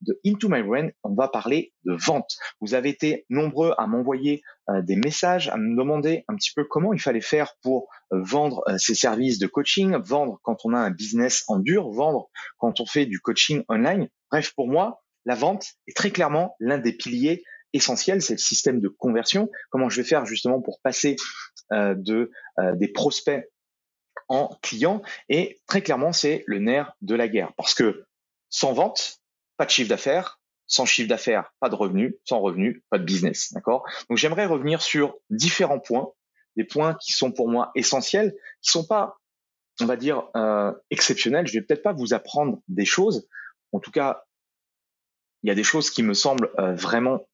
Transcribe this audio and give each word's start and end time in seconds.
de 0.00 0.20
Into 0.24 0.48
My 0.48 0.62
Brain, 0.62 0.88
on 1.02 1.14
va 1.14 1.28
parler 1.28 1.72
de 1.84 1.92
vente. 1.92 2.36
Vous 2.60 2.74
avez 2.74 2.88
été 2.88 3.26
nombreux 3.28 3.74
à 3.78 3.86
m'envoyer 3.86 4.42
euh, 4.68 4.82
des 4.82 4.96
messages, 4.96 5.48
à 5.48 5.56
me 5.56 5.76
demander 5.76 6.24
un 6.28 6.36
petit 6.36 6.52
peu 6.54 6.64
comment 6.64 6.92
il 6.92 7.00
fallait 7.00 7.20
faire 7.20 7.54
pour 7.62 7.88
euh, 8.12 8.20
vendre 8.22 8.62
euh, 8.68 8.78
ses 8.78 8.94
services 8.94 9.38
de 9.38 9.46
coaching, 9.46 9.96
vendre 9.96 10.38
quand 10.42 10.58
on 10.64 10.74
a 10.74 10.78
un 10.78 10.90
business 10.90 11.44
en 11.48 11.58
dur, 11.58 11.90
vendre 11.90 12.30
quand 12.58 12.80
on 12.80 12.86
fait 12.86 13.06
du 13.06 13.20
coaching 13.20 13.64
online. 13.68 14.08
Bref, 14.30 14.52
pour 14.54 14.68
moi, 14.68 15.02
la 15.24 15.34
vente 15.34 15.66
est 15.86 15.96
très 15.96 16.10
clairement 16.10 16.56
l'un 16.60 16.78
des 16.78 16.92
piliers 16.92 17.42
essentiels, 17.72 18.22
c'est 18.22 18.34
le 18.34 18.38
système 18.38 18.80
de 18.80 18.88
conversion. 18.88 19.48
Comment 19.70 19.88
je 19.88 20.00
vais 20.00 20.08
faire 20.08 20.26
justement 20.26 20.60
pour 20.60 20.80
passer 20.82 21.16
de 21.70 22.32
des 22.74 22.88
prospects 22.88 23.44
en 24.28 24.48
clients? 24.60 25.02
Et 25.28 25.60
très 25.68 25.82
clairement 25.82 26.12
c'est 26.12 26.42
le 26.46 26.58
nerf 26.58 26.96
de 27.02 27.14
la 27.14 27.28
guerre 27.28 27.52
parce 27.56 27.74
que 27.74 28.06
sans 28.48 28.72
vente, 28.72 29.19
pas 29.60 29.66
de 29.66 29.70
chiffre 29.70 29.90
d'affaires. 29.90 30.40
Sans 30.66 30.86
chiffre 30.86 31.08
d'affaires, 31.08 31.52
pas 31.60 31.68
de 31.68 31.74
revenus. 31.74 32.14
Sans 32.24 32.40
revenus, 32.40 32.80
pas 32.88 32.96
de 32.96 33.04
business. 33.04 33.52
D'accord? 33.52 33.84
Donc 34.08 34.16
j'aimerais 34.16 34.46
revenir 34.46 34.80
sur 34.80 35.18
différents 35.28 35.80
points, 35.80 36.10
des 36.56 36.64
points 36.64 36.94
qui 36.94 37.12
sont 37.12 37.30
pour 37.30 37.50
moi 37.50 37.70
essentiels, 37.74 38.34
qui 38.62 38.70
sont 38.70 38.86
pas, 38.86 39.18
on 39.82 39.84
va 39.84 39.96
dire, 39.96 40.30
euh, 40.34 40.72
exceptionnels. 40.90 41.46
Je 41.46 41.52
vais 41.52 41.60
peut-être 41.60 41.82
pas 41.82 41.92
vous 41.92 42.14
apprendre 42.14 42.62
des 42.68 42.86
choses. 42.86 43.28
En 43.72 43.80
tout 43.80 43.90
cas, 43.90 44.24
il 45.42 45.48
y 45.48 45.50
a 45.50 45.54
des 45.54 45.62
choses 45.62 45.90
qui 45.90 46.02
me 46.02 46.14
semblent 46.14 46.50
euh, 46.58 46.74
vraiment 46.74 47.28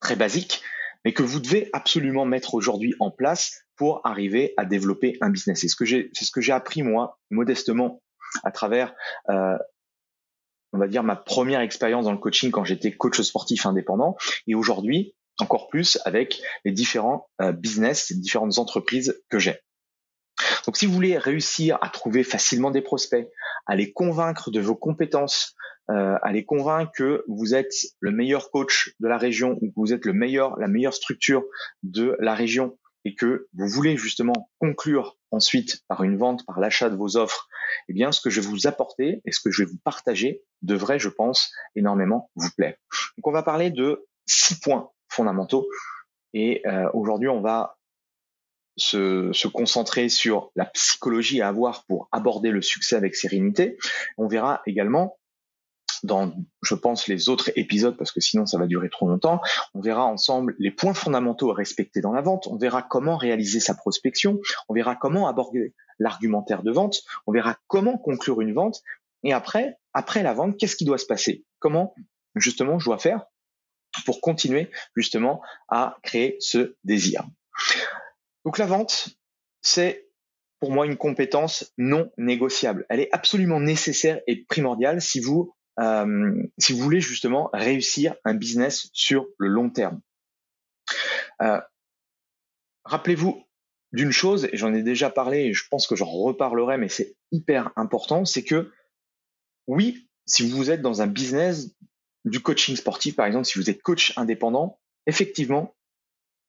très 0.00 0.16
basiques, 0.16 0.62
mais 1.04 1.12
que 1.12 1.22
vous 1.22 1.40
devez 1.40 1.68
absolument 1.74 2.24
mettre 2.24 2.54
aujourd'hui 2.54 2.94
en 3.00 3.10
place 3.10 3.66
pour 3.76 4.00
arriver 4.06 4.54
à 4.56 4.64
développer 4.64 5.18
un 5.20 5.28
business. 5.28 5.60
C'est 5.60 5.68
ce 5.68 5.76
que 5.76 5.84
j'ai, 5.84 6.08
c'est 6.14 6.24
ce 6.24 6.30
que 6.30 6.40
j'ai 6.40 6.52
appris 6.52 6.82
moi 6.82 7.18
modestement 7.28 8.00
à 8.44 8.50
travers 8.50 8.94
euh, 9.28 9.58
on 10.72 10.78
va 10.78 10.88
dire, 10.88 11.02
ma 11.02 11.16
première 11.16 11.60
expérience 11.60 12.04
dans 12.04 12.12
le 12.12 12.18
coaching 12.18 12.50
quand 12.50 12.64
j'étais 12.64 12.92
coach 12.92 13.20
sportif 13.20 13.66
indépendant. 13.66 14.16
Et 14.46 14.54
aujourd'hui, 14.54 15.14
encore 15.40 15.68
plus 15.68 15.98
avec 16.04 16.40
les 16.64 16.72
différents 16.72 17.28
euh, 17.40 17.52
business, 17.52 18.10
les 18.10 18.16
différentes 18.16 18.58
entreprises 18.58 19.22
que 19.28 19.38
j'ai. 19.38 19.58
Donc, 20.66 20.76
si 20.76 20.86
vous 20.86 20.92
voulez 20.92 21.18
réussir 21.18 21.78
à 21.82 21.88
trouver 21.88 22.22
facilement 22.22 22.70
des 22.70 22.82
prospects, 22.82 23.28
à 23.66 23.76
les 23.76 23.92
convaincre 23.92 24.50
de 24.50 24.60
vos 24.60 24.76
compétences, 24.76 25.54
euh, 25.90 26.16
à 26.22 26.32
les 26.32 26.44
convaincre 26.44 26.92
que 26.94 27.24
vous 27.26 27.54
êtes 27.54 27.74
le 27.98 28.12
meilleur 28.12 28.50
coach 28.50 28.94
de 29.00 29.08
la 29.08 29.18
région 29.18 29.58
ou 29.60 29.68
que 29.68 29.74
vous 29.76 29.92
êtes 29.92 30.04
le 30.04 30.12
meilleur, 30.12 30.58
la 30.58 30.68
meilleure 30.68 30.94
structure 30.94 31.42
de 31.82 32.16
la 32.20 32.34
région 32.34 32.78
et 33.04 33.14
que 33.14 33.48
vous 33.54 33.68
voulez 33.68 33.96
justement 33.96 34.50
conclure 34.58 35.16
ensuite 35.30 35.82
par 35.88 36.02
une 36.02 36.16
vente, 36.16 36.44
par 36.44 36.60
l'achat 36.60 36.90
de 36.90 36.96
vos 36.96 37.16
offres, 37.16 37.48
eh 37.88 37.92
bien, 37.92 38.12
ce 38.12 38.20
que 38.20 38.30
je 38.30 38.40
vais 38.40 38.46
vous 38.46 38.66
apporter 38.66 39.22
et 39.24 39.32
ce 39.32 39.40
que 39.40 39.50
je 39.50 39.62
vais 39.62 39.70
vous 39.70 39.78
partager 39.84 40.42
devrait, 40.62 40.98
je 40.98 41.08
pense, 41.08 41.52
énormément 41.76 42.30
vous 42.36 42.50
plaire. 42.56 42.74
Donc, 43.16 43.26
on 43.26 43.32
va 43.32 43.42
parler 43.42 43.70
de 43.70 44.06
six 44.26 44.60
points 44.60 44.90
fondamentaux 45.08 45.68
et 46.34 46.62
euh, 46.66 46.88
aujourd'hui, 46.94 47.28
on 47.28 47.40
va 47.40 47.78
se, 48.76 49.32
se, 49.32 49.48
concentrer 49.48 50.08
sur 50.08 50.52
la 50.56 50.64
psychologie 50.66 51.42
à 51.42 51.48
avoir 51.48 51.84
pour 51.86 52.08
aborder 52.12 52.50
le 52.50 52.62
succès 52.62 52.96
avec 52.96 53.14
sérénité. 53.14 53.76
On 54.16 54.26
verra 54.26 54.62
également 54.66 55.18
dans, 56.02 56.32
je 56.62 56.74
pense, 56.74 57.06
les 57.08 57.28
autres 57.28 57.50
épisodes, 57.56 57.96
parce 57.96 58.12
que 58.12 58.20
sinon 58.20 58.46
ça 58.46 58.58
va 58.58 58.66
durer 58.66 58.88
trop 58.90 59.08
longtemps. 59.08 59.40
On 59.74 59.80
verra 59.80 60.04
ensemble 60.04 60.54
les 60.58 60.70
points 60.70 60.94
fondamentaux 60.94 61.50
à 61.50 61.54
respecter 61.54 62.00
dans 62.00 62.12
la 62.12 62.22
vente. 62.22 62.46
On 62.46 62.56
verra 62.56 62.82
comment 62.82 63.16
réaliser 63.16 63.60
sa 63.60 63.74
prospection. 63.74 64.38
On 64.68 64.74
verra 64.74 64.96
comment 64.96 65.28
aborder 65.28 65.74
l'argumentaire 65.98 66.62
de 66.62 66.70
vente. 66.70 67.02
On 67.26 67.32
verra 67.32 67.56
comment 67.66 67.98
conclure 67.98 68.40
une 68.40 68.54
vente. 68.54 68.80
Et 69.22 69.32
après, 69.32 69.76
après 69.92 70.22
la 70.22 70.32
vente, 70.32 70.56
qu'est-ce 70.58 70.76
qui 70.76 70.84
doit 70.84 70.98
se 70.98 71.06
passer? 71.06 71.44
Comment, 71.58 71.94
justement, 72.36 72.78
je 72.78 72.86
dois 72.86 72.98
faire 72.98 73.26
pour 74.06 74.20
continuer, 74.20 74.70
justement, 74.96 75.42
à 75.68 75.98
créer 76.02 76.36
ce 76.40 76.76
désir? 76.84 77.24
Donc 78.44 78.56
la 78.56 78.66
vente, 78.66 79.10
c'est 79.60 80.08
pour 80.60 80.70
moi 80.70 80.86
une 80.86 80.96
compétence 80.96 81.72
non 81.76 82.10
négociable. 82.18 82.86
Elle 82.88 83.00
est 83.00 83.08
absolument 83.12 83.60
nécessaire 83.60 84.20
et 84.26 84.44
primordiale 84.44 85.00
si 85.00 85.20
vous 85.20 85.54
euh, 85.80 86.42
si 86.58 86.72
vous 86.72 86.80
voulez 86.80 87.00
justement 87.00 87.50
réussir 87.52 88.14
un 88.24 88.34
business 88.34 88.90
sur 88.92 89.26
le 89.38 89.48
long 89.48 89.70
terme. 89.70 90.00
Euh, 91.42 91.60
rappelez-vous 92.84 93.42
d'une 93.92 94.12
chose, 94.12 94.48
et 94.52 94.56
j'en 94.56 94.74
ai 94.74 94.82
déjà 94.82 95.10
parlé, 95.10 95.46
et 95.46 95.54
je 95.54 95.64
pense 95.68 95.86
que 95.86 95.96
j'en 95.96 96.10
reparlerai, 96.10 96.76
mais 96.78 96.88
c'est 96.88 97.16
hyper 97.32 97.72
important, 97.76 98.24
c'est 98.24 98.44
que 98.44 98.70
oui, 99.66 100.08
si 100.26 100.48
vous 100.48 100.70
êtes 100.70 100.82
dans 100.82 101.02
un 101.02 101.06
business 101.06 101.74
du 102.24 102.40
coaching 102.40 102.76
sportif, 102.76 103.16
par 103.16 103.26
exemple, 103.26 103.46
si 103.46 103.58
vous 103.58 103.70
êtes 103.70 103.82
coach 103.82 104.12
indépendant, 104.16 104.78
effectivement, 105.06 105.74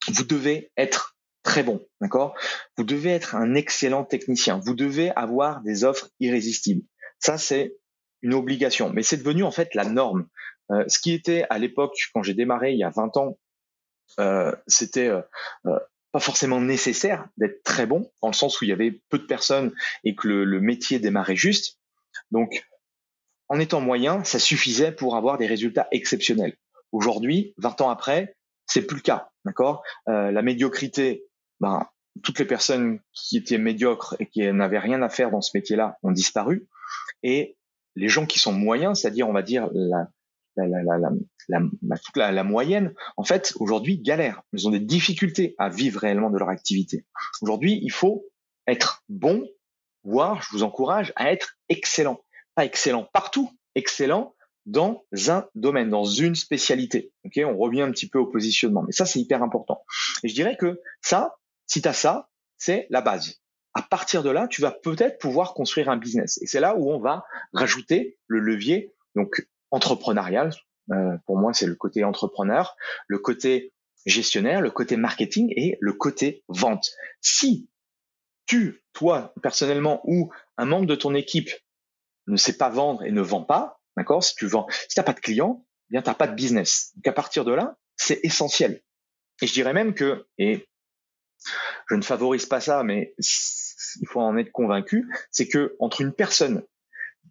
vous 0.08 0.24
devez 0.24 0.72
être 0.78 1.18
très 1.44 1.64
bon, 1.64 1.86
d'accord? 2.00 2.36
Vous 2.78 2.84
devez 2.84 3.12
être 3.12 3.36
un 3.36 3.56
excellent 3.56 4.04
technicien. 4.04 4.60
Vous 4.60 4.74
devez 4.76 5.12
avoir 5.12 5.62
des 5.62 5.84
offres 5.84 6.10
irrésistibles. 6.20 6.86
Ça, 7.20 7.38
c'est 7.38 7.78
une 8.22 8.34
obligation, 8.34 8.90
mais 8.92 9.04
c'est 9.04 9.18
devenu 9.18 9.44
en 9.44 9.52
fait 9.52 9.74
la 9.76 9.86
norme. 9.86 10.28
Euh, 10.72 10.84
ce 10.88 11.00
qui 11.00 11.14
était 11.14 11.46
à 11.50 11.58
l'époque, 11.58 11.96
quand 12.14 12.24
j'ai 12.24 12.34
démarré 12.34 12.72
il 12.72 12.80
y 12.80 12.84
a 12.84 12.90
20 12.90 13.18
ans, 13.18 13.38
euh, 14.20 14.54
c'était 14.68 15.08
euh, 15.08 15.22
euh, 15.66 15.80
pas 16.12 16.20
forcément 16.20 16.60
nécessaire 16.60 17.28
d'être 17.38 17.64
très 17.64 17.86
bon, 17.86 18.12
dans 18.22 18.30
le 18.30 18.34
sens 18.34 18.60
où 18.60 18.66
il 18.66 18.70
y 18.70 18.74
avait 18.74 19.02
peu 19.10 19.18
de 19.18 19.26
personnes 19.26 19.74
et 20.04 20.16
que 20.16 20.28
le, 20.28 20.44
le 20.44 20.62
métier 20.62 21.00
démarrait 21.00 21.36
juste. 21.36 21.80
Donc, 22.32 22.66
en 23.50 23.60
étant 23.60 23.82
moyen, 23.82 24.24
ça 24.24 24.40
suffisait 24.40 24.92
pour 24.92 25.16
avoir 25.16 25.38
des 25.38 25.48
résultats 25.48 25.88
exceptionnels. 25.92 26.56
Aujourd'hui, 26.92 27.54
20 27.58 27.82
ans 27.82 27.90
après, 27.90 28.36
c'est 28.66 28.86
plus 28.86 28.98
le 28.98 29.02
cas, 29.02 29.30
d'accord? 29.46 29.84
Euh, 30.08 30.32
La 30.32 30.42
médiocrité, 30.42 31.26
ben, 31.60 31.88
toutes 32.24 32.40
les 32.40 32.46
personnes 32.46 33.00
qui 33.14 33.38
étaient 33.38 33.58
médiocres 33.58 34.16
et 34.20 34.28
qui 34.28 34.42
n'avaient 34.52 34.80
rien 34.80 35.02
à 35.02 35.10
faire 35.10 35.32
dans 35.32 35.42
ce 35.42 35.52
métier-là 35.54 35.98
ont 36.04 36.12
disparu. 36.12 36.68
Et 37.24 37.58
les 37.96 38.08
gens 38.08 38.26
qui 38.26 38.40
sont 38.40 38.54
moyens, 38.54 39.00
c'est-à-dire 39.00 39.28
on 39.28 39.34
va 39.34 39.42
dire 39.42 39.70
la, 39.74 40.08
la, 40.56 40.68
la, 40.68 42.32
la, 42.32 42.44
moyenne, 42.44 42.94
en 43.18 43.24
fait, 43.24 43.54
aujourd'hui, 43.60 44.00
galèrent. 44.00 44.42
Ils 44.54 44.68
ont 44.68 44.72
des 44.72 44.80
difficultés 44.80 45.56
à 45.58 45.70
vivre 45.70 46.00
réellement 46.00 46.30
de 46.30 46.38
leur 46.38 46.50
activité. 46.50 47.06
Aujourd'hui, 47.42 47.80
il 47.82 47.92
faut 47.92 48.26
être 48.68 49.04
bon, 49.10 49.48
voire, 50.04 50.42
je 50.42 50.50
vous 50.52 50.64
encourage 50.64 51.14
à 51.16 51.32
être 51.32 51.58
excellent. 51.70 52.22
Pas 52.56 52.66
excellent 52.66 53.08
partout, 53.14 53.50
excellent 53.76 54.36
dans 54.66 55.04
un 55.28 55.48
domaine, 55.56 55.90
dans 55.90 56.06
une 56.06 56.36
spécialité. 56.36 57.12
Ok, 57.26 57.40
on 57.44 57.58
revient 57.58 57.82
un 57.82 57.92
petit 57.92 58.08
peu 58.08 58.20
au 58.20 58.28
positionnement, 58.28 58.84
mais 58.84 58.92
ça 58.92 59.06
c'est 59.06 59.20
hyper 59.20 59.42
important. 59.42 59.84
Et 60.24 60.28
je 60.28 60.36
dirais 60.36 60.56
que 60.56 60.80
ça, 61.02 61.36
si 61.66 61.82
tu 61.82 61.88
as 61.88 61.94
ça, 61.94 62.30
c'est 62.58 62.86
la 62.90 63.02
base. 63.02 63.41
À 63.74 63.82
partir 63.82 64.24
de 64.24 64.30
là, 64.30 64.48
tu 64.48 64.62
vas 64.62 64.72
peut-être 64.72 65.18
pouvoir 65.18 65.54
construire 65.54 65.90
un 65.90 65.98
business. 65.98 66.42
Et 66.42 66.48
c'est 66.48 66.60
là 66.60 66.76
où 66.76 66.92
on 66.92 67.00
va 67.00 67.24
rajouter 67.54 68.18
le 68.28 68.40
levier 68.40 68.94
donc 69.16 69.48
entrepreneurial. 69.72 70.52
Euh, 70.92 71.18
pour 71.26 71.38
moi, 71.38 71.54
c'est 71.54 71.68
le 71.68 71.76
côté 71.76 72.04
entrepreneur, 72.04 72.76
le 73.08 73.20
côté 73.20 73.74
gestionnaire, 74.06 74.62
le 74.62 74.72
côté 74.72 74.98
marketing 74.98 75.54
et 75.56 75.78
le 75.80 75.94
côté 75.94 76.44
vente. 76.48 76.92
Si 77.22 77.70
tu, 78.46 78.84
toi, 78.94 79.34
personnellement, 79.42 80.02
ou 80.04 80.32
un 80.58 80.66
membre 80.66 80.88
de 80.88 80.96
ton 80.96 81.16
équipe 81.16 81.52
ne 82.28 82.36
sait 82.36 82.58
pas 82.58 82.70
vendre 82.70 83.04
et 83.04 83.12
ne 83.12 83.22
vend 83.22 83.44
pas, 83.44 83.80
d'accord 83.96 84.24
Si 84.24 84.36
tu 84.36 84.48
vends, 84.48 84.68
si 84.70 84.96
t'as 84.96 85.04
pas 85.04 85.14
de 85.14 85.20
clients, 85.20 85.66
eh 85.90 85.94
bien 85.94 86.02
t'as 86.02 86.14
pas 86.14 86.28
de 86.28 86.36
business. 86.36 86.92
Donc 86.96 87.08
à 87.08 87.14
partir 87.14 87.46
de 87.46 87.54
là, 87.54 87.78
c'est 87.96 88.20
essentiel. 88.24 88.82
Et 89.42 89.48
je 89.48 89.54
dirais 89.54 89.74
même 89.74 89.94
que, 89.94 90.28
et 90.38 90.68
je 91.90 91.96
ne 91.96 92.02
favorise 92.02 92.46
pas 92.46 92.60
ça, 92.60 92.84
mais 92.84 93.16
il 93.18 94.08
faut 94.08 94.22
en 94.22 94.38
être 94.38 94.52
convaincu, 94.52 95.10
c'est 95.32 95.48
que 95.48 95.76
entre 95.80 96.02
une 96.02 96.14
personne 96.14 96.64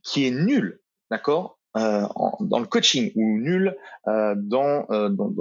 qui 0.03 0.27
est 0.27 0.31
nulle, 0.31 0.81
d'accord, 1.11 1.59
euh, 1.77 2.05
dans 2.41 2.59
le 2.59 2.67
coaching 2.67 3.13
ou 3.15 3.39
nulle 3.39 3.77
euh, 4.09 4.35
dans, 4.37 4.87
euh, 4.91 5.09
dans, 5.09 5.33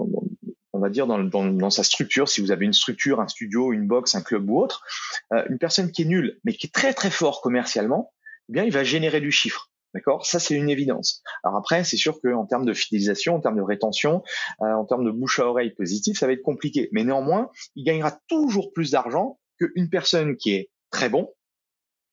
on 0.73 0.79
va 0.79 0.89
dire 0.89 1.07
dans, 1.07 1.69
sa 1.71 1.83
structure, 1.83 2.29
si 2.29 2.39
vous 2.39 2.51
avez 2.51 2.65
une 2.65 2.73
structure, 2.73 3.19
un 3.19 3.27
studio, 3.27 3.73
une 3.73 3.87
box, 3.87 4.13
un 4.13 4.21
club 4.21 4.47
ou 4.49 4.59
autre, 4.59 4.83
une 5.31 5.57
personne 5.57 5.91
qui 5.91 6.03
est 6.03 6.05
nulle 6.05 6.39
mais 6.43 6.53
qui 6.53 6.67
est 6.67 6.73
très 6.73 6.93
très 6.93 7.09
fort 7.09 7.41
commercialement, 7.41 8.13
eh 8.49 8.53
bien 8.53 8.63
il 8.63 8.71
va 8.71 8.83
générer 8.83 9.21
du 9.21 9.31
chiffre. 9.31 9.68
D'accord? 9.93 10.25
Ça, 10.25 10.39
c'est 10.39 10.55
une 10.55 10.69
évidence. 10.69 11.23
Alors 11.43 11.57
après, 11.57 11.83
c'est 11.83 11.97
sûr 11.97 12.19
qu'en 12.21 12.45
termes 12.45 12.65
de 12.65 12.73
fidélisation, 12.73 13.35
en 13.35 13.39
termes 13.39 13.57
de 13.57 13.61
rétention, 13.61 14.23
euh, 14.61 14.65
en 14.65 14.85
termes 14.85 15.05
de 15.05 15.11
bouche 15.11 15.39
à 15.39 15.47
oreille 15.47 15.71
positif, 15.71 16.17
ça 16.17 16.27
va 16.27 16.33
être 16.33 16.43
compliqué. 16.43 16.89
Mais 16.91 17.03
néanmoins, 17.03 17.49
il 17.75 17.83
gagnera 17.85 18.19
toujours 18.27 18.71
plus 18.71 18.91
d'argent 18.91 19.39
qu'une 19.59 19.89
personne 19.89 20.37
qui 20.37 20.51
est 20.51 20.69
très 20.91 21.09
bon, 21.09 21.33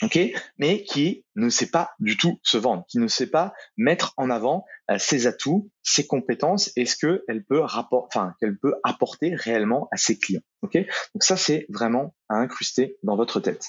ok, 0.02 0.18
mais 0.58 0.84
qui 0.84 1.24
ne 1.34 1.48
sait 1.48 1.70
pas 1.70 1.90
du 1.98 2.16
tout 2.16 2.38
se 2.42 2.58
vendre, 2.58 2.84
qui 2.88 2.98
ne 2.98 3.08
sait 3.08 3.28
pas 3.28 3.54
mettre 3.76 4.12
en 4.16 4.30
avant 4.30 4.64
euh, 4.90 4.98
ses 4.98 5.26
atouts, 5.26 5.70
ses 5.82 6.06
compétences 6.06 6.70
et 6.76 6.86
ce 6.86 6.96
qu'elle 6.96 7.44
peut 7.44 7.62
enfin 7.62 8.34
qu'elle 8.40 8.58
peut 8.58 8.74
apporter 8.84 9.34
réellement 9.34 9.88
à 9.92 9.96
ses 9.96 10.18
clients. 10.18 10.42
Ok, 10.62 10.74
donc 10.74 11.22
ça 11.22 11.36
c'est 11.36 11.66
vraiment 11.68 12.14
à 12.28 12.36
incruster 12.36 12.98
dans 13.02 13.16
votre 13.16 13.40
tête. 13.40 13.64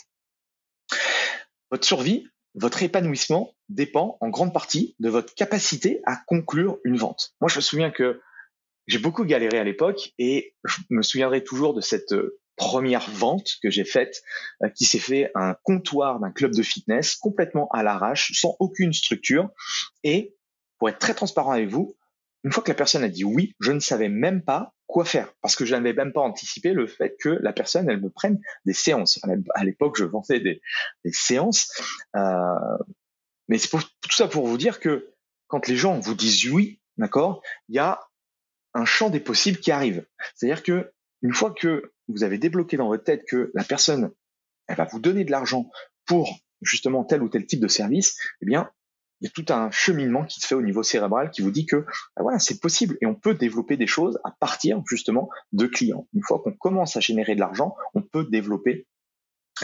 Votre 1.72 1.86
survie, 1.86 2.28
votre 2.58 2.82
épanouissement 2.82 3.56
dépend 3.70 4.18
en 4.20 4.30
grande 4.30 4.54
partie 4.54 4.96
de 5.00 5.10
votre 5.10 5.34
capacité 5.36 6.02
à 6.06 6.18
conclure 6.26 6.80
une 6.84 6.98
vente. 6.98 7.36
Moi, 7.40 7.50
je 7.50 7.58
me 7.58 7.62
souviens 7.62 7.92
que 7.92 8.20
j'ai 8.88 9.00
beaucoup 9.00 9.26
galéré 9.26 9.60
à 9.60 9.64
l'époque 9.64 10.14
et 10.18 10.56
je 10.64 10.78
me 10.90 11.02
souviendrai 11.02 11.44
toujours 11.44 11.74
de 11.74 11.82
cette 11.82 12.14
euh, 12.14 12.40
première 12.56 13.10
vente 13.12 13.52
que 13.62 13.70
j'ai 13.70 13.84
faite 13.84 14.24
euh, 14.64 14.70
qui 14.70 14.86
s'est 14.86 14.98
fait 14.98 15.30
un 15.36 15.56
comptoir 15.64 16.20
d'un 16.20 16.32
club 16.32 16.56
de 16.56 16.64
fitness 16.64 17.16
complètement 17.16 17.70
à 17.74 17.84
l'arrache, 17.84 18.32
sans 18.34 18.56
aucune 18.60 18.94
structure. 18.94 19.50
Et 20.04 20.36
pour 20.80 20.90
être 20.90 21.00
très 21.00 21.14
transparent 21.14 21.52
avec 21.52 21.70
vous, 21.70 21.96
une 22.48 22.54
fois 22.54 22.64
que 22.64 22.72
la 22.72 22.76
personne 22.76 23.04
a 23.04 23.10
dit 23.10 23.26
oui, 23.26 23.56
je 23.60 23.74
ne 23.74 23.82
savais 23.82 24.08
même 24.08 24.42
pas 24.42 24.74
quoi 24.86 25.04
faire 25.04 25.34
parce 25.42 25.58
que 25.58 25.66
je 25.66 25.76
n'avais 25.76 25.92
même 25.92 26.14
pas 26.14 26.22
anticipé 26.22 26.72
le 26.72 26.88
fait 26.88 27.18
que 27.20 27.28
la 27.42 27.52
personne 27.52 27.90
elle 27.90 28.00
me 28.00 28.10
prenne 28.10 28.40
des 28.64 28.72
séances. 28.72 29.20
À 29.54 29.66
l'époque, 29.66 29.98
je 29.98 30.06
vendais 30.06 30.40
des, 30.40 30.62
séances, 31.12 31.70
euh, 32.16 32.78
mais 33.50 33.58
c'est 33.58 33.70
tout 33.70 34.12
ça 34.12 34.30
pour 34.30 34.48
vous 34.48 34.58
dire 34.58 34.80
que 34.80 35.14
quand 35.48 35.68
les 35.68 35.76
gens 35.76 36.00
vous 36.00 36.16
disent 36.16 36.50
oui, 36.50 36.80
d'accord, 36.96 37.42
il 37.68 37.76
y 37.76 37.80
a 37.80 38.00
un 38.74 38.86
champ 38.86 39.10
des 39.10 39.20
possibles 39.20 39.60
qui 39.60 39.72
arrive. 39.72 40.06
C'est-à-dire 40.34 40.64
que 40.64 40.94
une 41.24 41.34
fois 41.34 41.52
que 41.52 41.92
vous 42.08 42.24
avez 42.24 42.38
débloqué 42.38 42.78
dans 42.78 42.88
votre 42.88 43.04
tête 43.04 43.26
que 43.28 43.52
la 43.56 43.66
personne 43.66 44.12
elle 44.68 44.78
va 44.78 44.86
vous 44.86 45.02
donner 45.02 45.26
de 45.26 45.32
l'argent 45.32 45.70
pour 46.06 46.40
justement 46.62 47.04
tel 47.04 47.22
ou 47.24 47.28
tel 47.28 47.46
type 47.46 47.60
de 47.60 47.68
service, 47.68 48.18
eh 48.42 48.46
bien 48.46 48.72
il 49.22 49.26
y 49.26 49.28
a 49.28 49.32
tout 49.32 49.52
un 49.52 49.72
cheminement 49.72 50.26
qui 50.26 50.40
se 50.40 50.48
fait 50.48 50.56
au 50.56 50.62
niveau 50.62 50.84
cérébral 50.84 51.32
qui 51.32 51.42
vous 51.42 51.52
dit 51.52 51.66
que 51.66 51.78
bah 52.16 52.24
voilà, 52.24 52.40
c'est 52.40 52.60
possible 52.60 52.98
et 53.02 53.06
on 53.06 53.16
peut 53.16 53.34
développer 53.34 53.78
des 53.78 53.88
choses 53.88 54.20
à 54.24 54.32
partir 54.32 54.82
justement 54.88 55.30
de 55.52 55.66
clients. 55.66 56.08
Une 56.14 56.22
fois 56.24 56.40
qu'on 56.44 56.54
commence 56.54 56.98
à 56.98 57.00
générer 57.00 57.36
de 57.36 57.40
l'argent, 57.40 57.76
on 57.96 58.02
peut 58.02 58.26
développer 58.26 58.88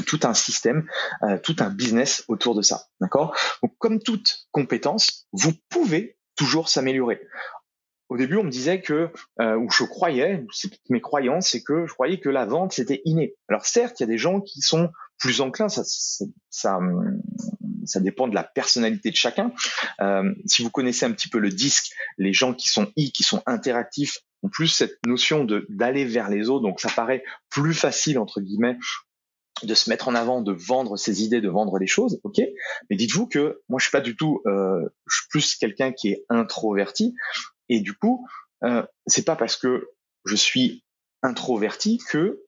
tout 0.07 0.19
un 0.23 0.33
système, 0.33 0.87
euh, 1.23 1.37
tout 1.37 1.55
un 1.59 1.69
business 1.69 2.25
autour 2.27 2.55
de 2.55 2.61
ça. 2.61 2.87
D'accord? 2.99 3.35
Donc 3.61 3.75
comme 3.77 3.99
toute 3.99 4.47
compétence, 4.51 5.27
vous 5.33 5.53
pouvez 5.69 6.17
toujours 6.35 6.69
s'améliorer. 6.69 7.21
Au 8.09 8.17
début, 8.17 8.37
on 8.37 8.43
me 8.43 8.49
disait 8.49 8.81
que, 8.81 9.09
euh, 9.39 9.55
ou 9.55 9.69
je 9.71 9.83
croyais, 9.83 10.45
c'est 10.51 10.69
mes 10.89 11.01
croyances, 11.01 11.49
c'est 11.49 11.63
que 11.63 11.85
je 11.87 11.93
croyais 11.93 12.19
que 12.19 12.29
la 12.29 12.45
vente 12.45 12.73
c'était 12.73 13.01
inné. 13.05 13.35
Alors 13.49 13.65
certes, 13.65 13.99
il 13.99 14.03
y 14.03 14.05
a 14.05 14.07
des 14.07 14.17
gens 14.17 14.41
qui 14.41 14.61
sont 14.61 14.89
plus 15.19 15.41
enclins, 15.41 15.69
ça, 15.69 15.83
ça, 16.49 16.79
ça 17.85 17.99
dépend 17.99 18.27
de 18.27 18.35
la 18.35 18.43
personnalité 18.43 19.11
de 19.11 19.15
chacun. 19.15 19.51
Euh, 20.01 20.33
si 20.45 20.63
vous 20.63 20.69
connaissez 20.69 21.05
un 21.05 21.11
petit 21.11 21.29
peu 21.29 21.39
le 21.39 21.49
disque, 21.49 21.91
les 22.17 22.33
gens 22.33 22.53
qui 22.53 22.69
sont 22.69 22.91
i, 22.95 23.11
qui 23.11 23.23
sont 23.23 23.41
interactifs, 23.45 24.19
ont 24.43 24.49
plus 24.49 24.67
cette 24.67 24.97
notion 25.05 25.45
de 25.45 25.65
d'aller 25.69 26.05
vers 26.05 26.29
les 26.29 26.49
autres, 26.49 26.63
donc 26.63 26.79
ça 26.79 26.89
paraît 26.89 27.23
plus 27.49 27.73
facile 27.73 28.19
entre 28.19 28.41
guillemets 28.41 28.77
de 29.61 29.73
se 29.75 29.89
mettre 29.89 30.07
en 30.07 30.15
avant, 30.15 30.41
de 30.41 30.51
vendre 30.51 30.97
ses 30.97 31.23
idées, 31.23 31.39
de 31.39 31.49
vendre 31.49 31.79
des 31.79 31.87
choses, 31.87 32.19
ok? 32.23 32.41
Mais 32.89 32.95
dites-vous 32.95 33.27
que 33.27 33.61
moi 33.69 33.79
je 33.79 33.85
suis 33.85 33.91
pas 33.91 34.01
du 34.01 34.15
tout, 34.15 34.41
euh, 34.45 34.81
je 35.07 35.17
suis 35.17 35.27
plus 35.29 35.55
quelqu'un 35.55 35.91
qui 35.91 36.09
est 36.09 36.25
introverti, 36.29 37.13
et 37.69 37.79
du 37.79 37.93
coup, 37.93 38.27
euh, 38.63 38.83
c'est 39.07 39.25
pas 39.25 39.35
parce 39.35 39.55
que 39.55 39.89
je 40.25 40.35
suis 40.35 40.83
introverti 41.21 41.99
que 42.09 42.43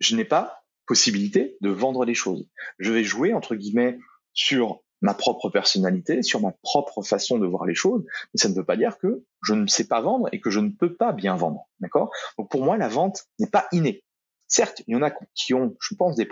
je 0.00 0.16
n'ai 0.16 0.24
pas 0.24 0.62
possibilité 0.86 1.56
de 1.60 1.70
vendre 1.70 2.04
des 2.04 2.14
choses. 2.14 2.46
Je 2.78 2.92
vais 2.92 3.04
jouer 3.04 3.32
entre 3.32 3.54
guillemets 3.54 3.98
sur 4.34 4.82
ma 5.00 5.14
propre 5.14 5.50
personnalité, 5.50 6.22
sur 6.22 6.40
ma 6.40 6.52
propre 6.62 7.02
façon 7.02 7.38
de 7.38 7.46
voir 7.46 7.66
les 7.66 7.74
choses, 7.74 8.04
mais 8.06 8.38
ça 8.40 8.48
ne 8.48 8.54
veut 8.54 8.64
pas 8.64 8.76
dire 8.76 8.98
que 8.98 9.24
je 9.42 9.54
ne 9.54 9.66
sais 9.66 9.88
pas 9.88 10.00
vendre 10.00 10.28
et 10.32 10.40
que 10.40 10.50
je 10.50 10.60
ne 10.60 10.70
peux 10.70 10.94
pas 10.94 11.12
bien 11.12 11.34
vendre, 11.34 11.68
d'accord? 11.80 12.10
Donc 12.38 12.50
pour 12.50 12.64
moi, 12.64 12.76
la 12.76 12.88
vente 12.88 13.24
n'est 13.38 13.50
pas 13.50 13.66
innée. 13.72 14.04
Certes, 14.46 14.82
il 14.86 14.92
y 14.92 14.96
en 14.96 15.02
a 15.02 15.10
qui 15.34 15.54
ont, 15.54 15.76
je 15.80 15.94
pense, 15.94 16.14
des 16.14 16.28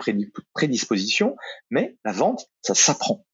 prédispositions, 0.53 1.35
mais 1.69 1.97
la 2.05 2.13
vente, 2.13 2.49
ça 2.61 2.73
s'apprend. 2.73 3.25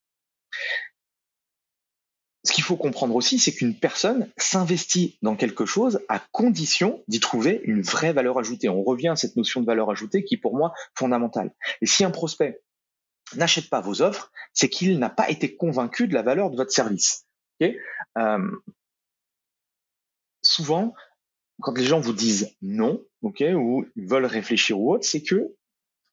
Ce 2.44 2.52
qu'il 2.52 2.64
faut 2.64 2.76
comprendre 2.76 3.14
aussi, 3.14 3.38
c'est 3.38 3.52
qu'une 3.52 3.74
personne 3.74 4.30
s'investit 4.38 5.18
dans 5.20 5.36
quelque 5.36 5.66
chose 5.66 6.00
à 6.08 6.18
condition 6.32 7.04
d'y 7.06 7.20
trouver 7.20 7.60
une 7.64 7.82
vraie 7.82 8.12
valeur 8.12 8.38
ajoutée. 8.38 8.70
On 8.70 8.82
revient 8.82 9.08
à 9.08 9.16
cette 9.16 9.36
notion 9.36 9.60
de 9.60 9.66
valeur 9.66 9.90
ajoutée 9.90 10.24
qui 10.24 10.36
est 10.36 10.38
pour 10.38 10.56
moi 10.56 10.72
fondamentale. 10.94 11.54
Et 11.82 11.86
si 11.86 12.04
un 12.04 12.10
prospect 12.10 12.62
n'achète 13.36 13.68
pas 13.68 13.80
vos 13.80 14.02
offres, 14.02 14.32
c'est 14.52 14.68
qu'il 14.68 14.98
n'a 14.98 15.10
pas 15.10 15.28
été 15.30 15.56
convaincu 15.56 16.08
de 16.08 16.14
la 16.14 16.22
valeur 16.22 16.50
de 16.50 16.56
votre 16.56 16.72
service. 16.72 17.26
Euh, 17.62 18.50
souvent, 20.42 20.94
quand 21.60 21.76
les 21.76 21.84
gens 21.84 22.00
vous 22.00 22.12
disent 22.12 22.54
non, 22.62 23.04
ou 23.22 23.84
ils 23.96 24.08
veulent 24.08 24.26
réfléchir 24.26 24.78
ou 24.78 24.92
autre, 24.92 25.04
c'est 25.04 25.22
que 25.22 25.54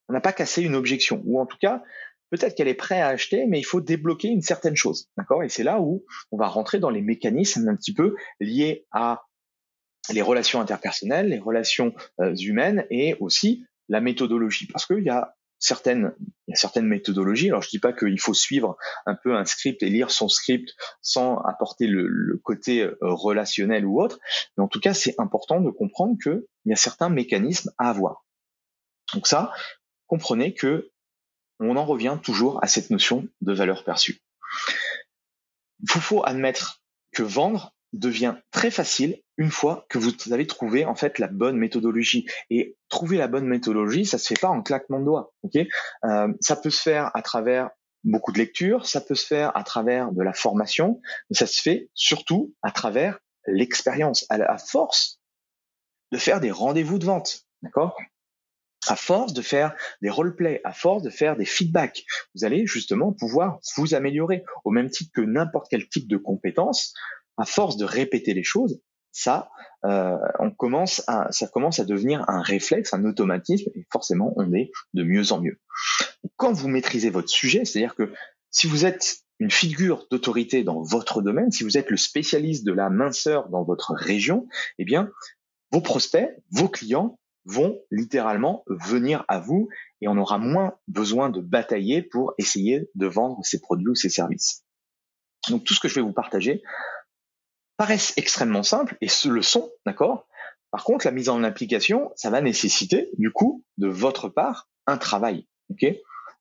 on 0.07 0.13
n'a 0.13 0.21
pas 0.21 0.33
cassé 0.33 0.61
une 0.61 0.75
objection, 0.75 1.21
ou 1.25 1.39
en 1.39 1.45
tout 1.45 1.57
cas, 1.59 1.83
peut-être 2.29 2.55
qu'elle 2.55 2.67
est 2.67 2.75
prête 2.75 3.01
à 3.01 3.07
acheter, 3.07 3.45
mais 3.47 3.59
il 3.59 3.63
faut 3.63 3.81
débloquer 3.81 4.27
une 4.27 4.41
certaine 4.41 4.75
chose, 4.75 5.09
d'accord? 5.17 5.43
Et 5.43 5.49
c'est 5.49 5.63
là 5.63 5.79
où 5.81 6.05
on 6.31 6.37
va 6.37 6.47
rentrer 6.47 6.79
dans 6.79 6.89
les 6.89 7.01
mécanismes 7.01 7.67
un 7.69 7.75
petit 7.75 7.93
peu 7.93 8.15
liés 8.39 8.85
à 8.91 9.25
les 10.11 10.21
relations 10.21 10.61
interpersonnelles, 10.61 11.29
les 11.29 11.39
relations 11.39 11.93
euh, 12.19 12.35
humaines 12.35 12.85
et 12.91 13.15
aussi 13.19 13.65
la 13.89 14.01
méthodologie, 14.01 14.67
parce 14.67 14.85
qu'il 14.85 15.03
y 15.03 15.09
a 15.09 15.34
certaines, 15.59 16.13
il 16.47 16.51
y 16.51 16.53
a 16.53 16.55
certaines 16.55 16.87
méthodologies. 16.87 17.49
Alors 17.49 17.61
je 17.61 17.69
dis 17.69 17.79
pas 17.79 17.93
qu'il 17.93 18.19
faut 18.19 18.33
suivre 18.33 18.77
un 19.05 19.15
peu 19.15 19.35
un 19.35 19.45
script 19.45 19.83
et 19.83 19.89
lire 19.89 20.11
son 20.11 20.27
script 20.27 20.73
sans 21.01 21.37
apporter 21.39 21.87
le, 21.87 22.39
côté 22.43 22.83
euh, 22.83 22.95
relationnel 23.01 23.85
ou 23.85 24.01
autre, 24.01 24.19
mais 24.57 24.63
en 24.63 24.67
tout 24.67 24.79
cas 24.79 24.93
c'est 24.93 25.19
important 25.19 25.61
de 25.61 25.69
comprendre 25.69 26.15
qu'il 26.21 26.43
y 26.65 26.73
a 26.73 26.77
certains 26.77 27.09
mécanismes 27.09 27.71
à 27.77 27.89
avoir. 27.89 28.25
Donc 29.13 29.27
ça, 29.27 29.53
comprenez 30.07 30.53
que 30.53 30.91
on 31.59 31.77
en 31.77 31.85
revient 31.85 32.17
toujours 32.21 32.61
à 32.63 32.67
cette 32.67 32.89
notion 32.89 33.27
de 33.41 33.53
valeur 33.53 33.83
perçue. 33.83 34.21
Il 35.81 35.89
faut 36.01 36.25
admettre 36.25 36.81
que 37.13 37.23
vendre 37.23 37.74
devient 37.99 38.35
très 38.51 38.71
facile 38.71 39.21
une 39.37 39.51
fois 39.51 39.85
que 39.89 39.97
vous 39.97 40.11
avez 40.31 40.47
trouvé 40.47 40.85
en 40.85 40.95
fait 40.95 41.19
la 41.19 41.27
bonne 41.27 41.57
méthodologie. 41.57 42.27
Et 42.49 42.77
trouver 42.89 43.17
la 43.17 43.27
bonne 43.27 43.47
méthodologie, 43.47 44.05
ça 44.05 44.17
se 44.17 44.27
fait 44.27 44.39
pas 44.39 44.49
en 44.49 44.61
claquement 44.61 44.99
de 44.99 45.05
doigts. 45.05 45.33
Euh, 46.05 46.33
ça 46.39 46.55
peut 46.55 46.69
se 46.69 46.81
faire 46.81 47.11
à 47.15 47.21
travers 47.21 47.69
beaucoup 48.03 48.31
de 48.31 48.37
lectures, 48.37 48.85
ça 48.85 49.01
peut 49.01 49.15
se 49.15 49.25
faire 49.25 49.55
à 49.57 49.63
travers 49.63 50.11
de 50.11 50.21
la 50.21 50.33
formation, 50.33 51.01
mais 51.29 51.35
ça 51.35 51.47
se 51.47 51.61
fait 51.61 51.89
surtout 51.93 52.53
à 52.61 52.71
travers 52.71 53.19
l'expérience, 53.47 54.25
à, 54.29 54.57
force 54.57 55.19
de 56.11 56.17
faire 56.17 56.39
des 56.39 56.51
rendez-vous 56.51 56.99
de 56.99 57.05
vente, 57.05 57.45
d'accord? 57.61 57.97
À 58.87 58.95
force 58.95 59.33
de 59.33 59.41
faire 59.41 59.75
des 60.03 60.11
roleplays, 60.11 60.61
à 60.63 60.71
force 60.71 61.01
de 61.01 61.09
faire 61.09 61.35
des 61.35 61.45
feedbacks, 61.45 62.05
vous 62.35 62.45
allez 62.45 62.67
justement 62.67 63.11
pouvoir 63.11 63.59
vous 63.75 63.95
améliorer 63.95 64.43
au 64.63 64.69
même 64.69 64.91
titre 64.91 65.11
que 65.13 65.21
n'importe 65.21 65.67
quel 65.71 65.89
type 65.89 66.07
de 66.07 66.17
compétence. 66.17 66.93
À 67.37 67.45
force 67.45 67.77
de 67.77 67.85
répéter 67.85 68.33
les 68.33 68.43
choses, 68.43 68.81
ça, 69.11 69.49
euh, 69.85 70.17
on 70.39 70.51
commence 70.51 71.03
à, 71.07 71.31
ça 71.31 71.47
commence 71.47 71.79
à 71.79 71.85
devenir 71.85 72.25
un 72.27 72.41
réflexe, 72.41 72.93
un 72.93 73.05
automatisme, 73.05 73.69
et 73.75 73.85
forcément, 73.91 74.33
on 74.35 74.53
est 74.53 74.71
de 74.93 75.03
mieux 75.03 75.31
en 75.31 75.41
mieux. 75.41 75.59
Quand 76.37 76.51
vous 76.51 76.67
maîtrisez 76.67 77.09
votre 77.09 77.29
sujet, 77.29 77.65
c'est-à-dire 77.65 77.95
que 77.95 78.11
si 78.51 78.67
vous 78.67 78.85
êtes 78.85 79.19
une 79.39 79.51
figure 79.51 80.07
d'autorité 80.11 80.63
dans 80.63 80.81
votre 80.81 81.21
domaine, 81.21 81.51
si 81.51 81.63
vous 81.63 81.77
êtes 81.77 81.89
le 81.89 81.97
spécialiste 81.97 82.65
de 82.65 82.71
la 82.71 82.89
minceur 82.89 83.49
dans 83.49 83.63
votre 83.63 83.93
région, 83.93 84.47
eh 84.79 84.85
bien, 84.85 85.09
vos 85.71 85.81
prospects, 85.81 86.29
vos 86.51 86.69
clients 86.69 87.19
vont 87.45 87.79
littéralement 87.91 88.63
venir 88.67 89.23
à 89.27 89.39
vous 89.39 89.69
et 90.01 90.07
on 90.07 90.17
aura 90.17 90.39
moins 90.39 90.73
besoin 90.87 91.29
de 91.29 91.41
batailler 91.41 92.01
pour 92.01 92.33
essayer 92.37 92.89
de 92.95 93.07
vendre 93.07 93.39
ces 93.43 93.59
produits 93.59 93.89
ou 93.89 93.95
ces 93.95 94.09
services. 94.09 94.63
Donc 95.49 95.63
tout 95.63 95.73
ce 95.73 95.79
que 95.79 95.87
je 95.87 95.95
vais 95.95 96.01
vous 96.01 96.13
partager, 96.13 96.63
paraissent 97.77 98.13
extrêmement 98.17 98.63
simples 98.63 98.97
et 99.01 99.07
ce 99.07 99.29
le 99.29 99.41
sont, 99.41 99.71
d'accord? 99.85 100.27
Par 100.71 100.83
contre, 100.83 101.05
la 101.05 101.11
mise 101.11 101.29
en 101.29 101.43
application, 101.43 102.11
ça 102.15 102.29
va 102.29 102.41
nécessiter 102.41 103.09
du 103.17 103.31
coup 103.31 103.63
de 103.77 103.87
votre 103.87 104.29
part 104.29 104.67
un 104.87 104.97
travail, 104.97 105.47
ok? 105.69 105.85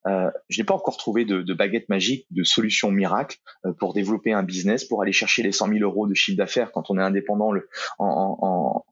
Euh, 0.06 0.30
je 0.50 0.60
n'ai 0.60 0.66
pas 0.66 0.74
encore 0.74 0.98
trouvé 0.98 1.24
de, 1.24 1.54
baguette 1.54 1.88
magique, 1.88 2.26
de 2.30 2.44
solution 2.44 2.90
miracle 2.90 3.38
euh, 3.64 3.72
pour 3.72 3.94
développer 3.94 4.32
un 4.32 4.42
business, 4.42 4.84
pour 4.84 5.00
aller 5.02 5.12
chercher 5.12 5.42
les 5.42 5.52
100 5.52 5.68
000 5.68 5.78
euros 5.80 6.06
de 6.06 6.14
chiffre 6.14 6.36
d'affaires 6.36 6.72
quand 6.72 6.90
on 6.90 6.98
est 6.98 7.02
indépendant 7.02 7.52
en, 7.98 8.84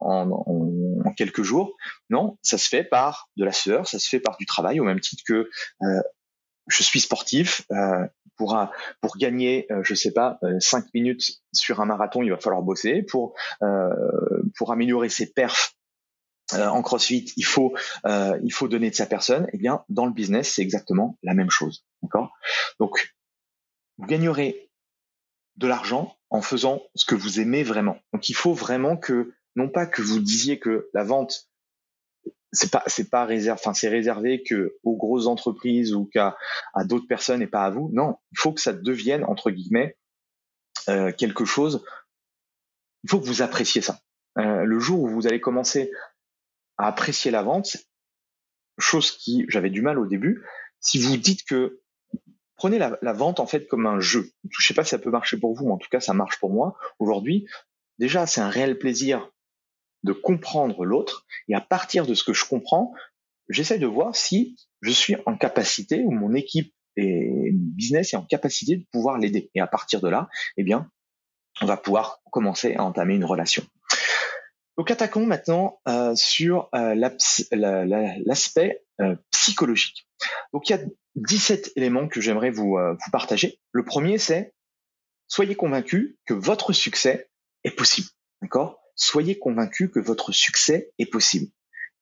quelques 1.17 1.43
jours. 1.43 1.77
Non, 2.09 2.39
ça 2.41 2.57
se 2.57 2.69
fait 2.69 2.85
par 2.85 3.29
de 3.37 3.45
la 3.45 3.53
sueur, 3.53 3.87
ça 3.87 3.99
se 3.99 4.09
fait 4.09 4.21
par 4.21 4.37
du 4.39 4.47
travail, 4.47 4.81
au 4.81 4.85
même 4.85 5.01
titre 5.01 5.23
que 5.27 5.51
euh, 5.83 6.01
je 6.69 6.83
suis 6.83 7.01
sportif. 7.01 7.63
Euh, 7.71 8.07
pour 8.37 8.59
pour 9.01 9.17
gagner, 9.17 9.67
euh, 9.71 9.83
je 9.85 9.95
sais 9.95 10.13
pas, 10.13 10.39
euh, 10.43 10.59
cinq 10.59 10.87
minutes 10.95 11.43
sur 11.53 11.81
un 11.81 11.87
marathon, 11.87 12.23
il 12.23 12.31
va 12.31 12.39
falloir 12.39 12.63
bosser. 12.63 13.03
Pour 13.03 13.35
euh, 13.63 13.93
pour 14.57 14.73
améliorer 14.73 15.09
ses 15.09 15.33
perfs 15.33 15.77
en 16.53 16.83
CrossFit, 16.83 17.33
il 17.37 17.45
faut 17.45 17.75
il 18.05 18.53
faut 18.53 18.69
donner 18.69 18.91
de 18.91 18.95
sa 18.95 19.07
personne. 19.07 19.47
Eh 19.53 19.59
bien, 19.59 19.85
dans 19.89 20.07
le 20.07 20.13
business, 20.13 20.53
c'est 20.53 20.63
exactement 20.63 21.19
la 21.23 21.35
même 21.35 21.51
chose. 21.51 21.87
D'accord? 22.03 22.33
Donc, 22.79 23.15
vous 23.99 24.07
gagnerez 24.07 24.71
de 25.57 25.67
l'argent 25.67 26.17
en 26.31 26.43
faisant 26.43 26.83
ce 26.95 27.07
que 27.07 27.15
vous 27.15 27.41
aimez 27.41 27.63
vraiment. 27.63 27.97
Donc, 28.13 28.29
il 28.29 28.35
faut 28.35 28.53
vraiment 28.53 28.97
que 28.97 29.33
non 29.57 29.69
pas 29.69 29.87
que 29.87 30.03
vous 30.03 30.19
disiez 30.19 30.59
que 30.59 30.91
la 30.93 31.05
vente 31.05 31.49
c'est 32.53 32.71
pas 32.71 32.83
c'est 32.87 33.09
pas 33.09 33.25
réservé 33.25 33.59
enfin 33.59 33.75
c'est 33.75 33.89
réservé 33.89 34.43
que 34.43 34.77
aux 34.85 34.97
grosses 34.97 35.27
entreprises 35.27 35.95
ou 35.95 36.05
qu'à 36.05 36.37
à, 36.75 36.85
d'autres 36.85 37.07
personnes 37.07 37.43
et 37.43 37.47
pas 37.47 37.65
à 37.65 37.71
vous. 37.71 37.91
Non 37.93 38.17
il 38.33 38.39
faut 38.39 38.53
que 38.53 38.61
ça 38.61 38.73
devienne 38.73 39.25
entre 39.25 39.51
guillemets 39.51 39.97
euh, 40.89 41.13
quelque 41.13 41.45
chose. 41.45 41.85
Il 43.05 43.11
faut 43.11 43.21
que 43.21 43.27
vous 43.27 43.43
appréciez 43.43 43.81
ça. 43.81 44.01
Euh, 44.39 44.65
le 44.65 44.79
jour 44.79 45.03
où 45.03 45.09
vous 45.09 45.27
allez 45.27 45.41
commencer 45.41 45.91
à 46.77 46.87
apprécier 46.87 47.31
la 47.31 47.43
vente 47.43 47.77
chose 48.79 49.11
qui 49.11 49.45
j'avais 49.49 49.71
du 49.71 49.83
mal 49.83 49.99
au 49.99 50.07
début 50.07 50.45
si 50.81 51.01
vous 51.01 51.17
dites 51.17 51.45
que 51.45 51.81
prenez 52.57 52.79
la, 52.79 52.99
la 53.03 53.13
vente 53.13 53.41
en 53.41 53.47
fait 53.47 53.67
comme 53.67 53.87
un 53.87 54.01
jeu. 54.01 54.31
Je 54.51 54.67
sais 54.67 54.75
pas 54.75 54.85
si 54.85 54.91
ça 54.91 54.99
peut 54.99 55.11
marcher 55.11 55.39
pour 55.39 55.55
vous 55.55 55.67
mais 55.67 55.73
en 55.73 55.79
tout 55.79 55.89
cas 55.91 56.01
ça 56.01 56.13
marche 56.13 56.39
pour 56.39 56.51
moi. 56.51 56.77
Aujourd'hui 56.99 57.47
déjà 57.99 58.27
c'est 58.27 58.43
un 58.43 58.51
réel 58.51 58.79
plaisir 58.79 59.32
de 60.03 60.13
comprendre 60.13 60.85
l'autre 60.85 61.27
et 61.49 61.55
à 61.55 61.61
partir 61.61 62.07
de 62.07 62.15
ce 62.15 62.25
que 62.25 62.33
je 62.33 62.45
comprends, 62.45 62.93
j'essaie 63.49 63.79
de 63.79 63.87
voir 63.87 64.17
si 64.17 64.57
je 64.81 64.91
suis 64.91 65.17
en 65.27 65.37
capacité 65.37 66.03
ou 66.05 66.11
mon 66.11 66.35
équipe 66.35 66.75
et 66.97 67.51
business 67.53 68.13
est 68.13 68.17
en 68.17 68.25
capacité 68.25 68.77
de 68.77 68.85
pouvoir 68.93 69.19
l'aider. 69.19 69.51
Et 69.55 69.61
à 69.61 69.67
partir 69.67 70.01
de 70.01 70.09
là, 70.09 70.29
eh 70.57 70.63
bien, 70.63 70.91
on 71.61 71.67
va 71.67 71.77
pouvoir 71.77 72.21
commencer 72.31 72.75
à 72.75 72.85
entamer 72.85 73.15
une 73.15 73.25
relation. 73.25 73.65
Donc 74.79 74.91
attaquons 74.91 75.27
maintenant 75.27 75.81
euh, 75.87 76.15
sur 76.17 76.69
euh, 76.75 76.95
l'aspect 76.95 78.85
euh, 79.01 79.17
psychologique. 79.31 80.09
Donc 80.53 80.69
il 80.69 80.73
y 80.73 80.75
a 80.75 80.81
17 81.17 81.73
éléments 81.77 82.09
que 82.09 82.21
j'aimerais 82.21 82.51
vous, 82.51 82.79
vous 82.79 83.11
partager. 83.11 83.61
Le 83.73 83.85
premier, 83.85 84.17
c'est 84.19 84.55
soyez 85.29 85.55
convaincus 85.55 86.17
que 86.27 86.35
votre 86.35 86.73
succès 86.73 87.29
est 87.65 87.71
possible. 87.71 88.09
D'accord? 88.41 88.82
Soyez 88.95 89.39
convaincus 89.39 89.91
que 89.93 90.01
votre 90.01 90.33
succès 90.33 90.93
est 90.99 91.07
possible. 91.07 91.51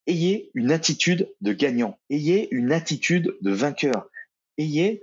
Ayez 0.06 0.50
une 0.54 0.72
attitude 0.72 1.32
de 1.40 1.52
gagnant, 1.52 1.98
ayez 2.08 2.48
une 2.52 2.72
attitude 2.72 3.36
de 3.40 3.50
vainqueur, 3.52 4.08
ayez 4.58 5.02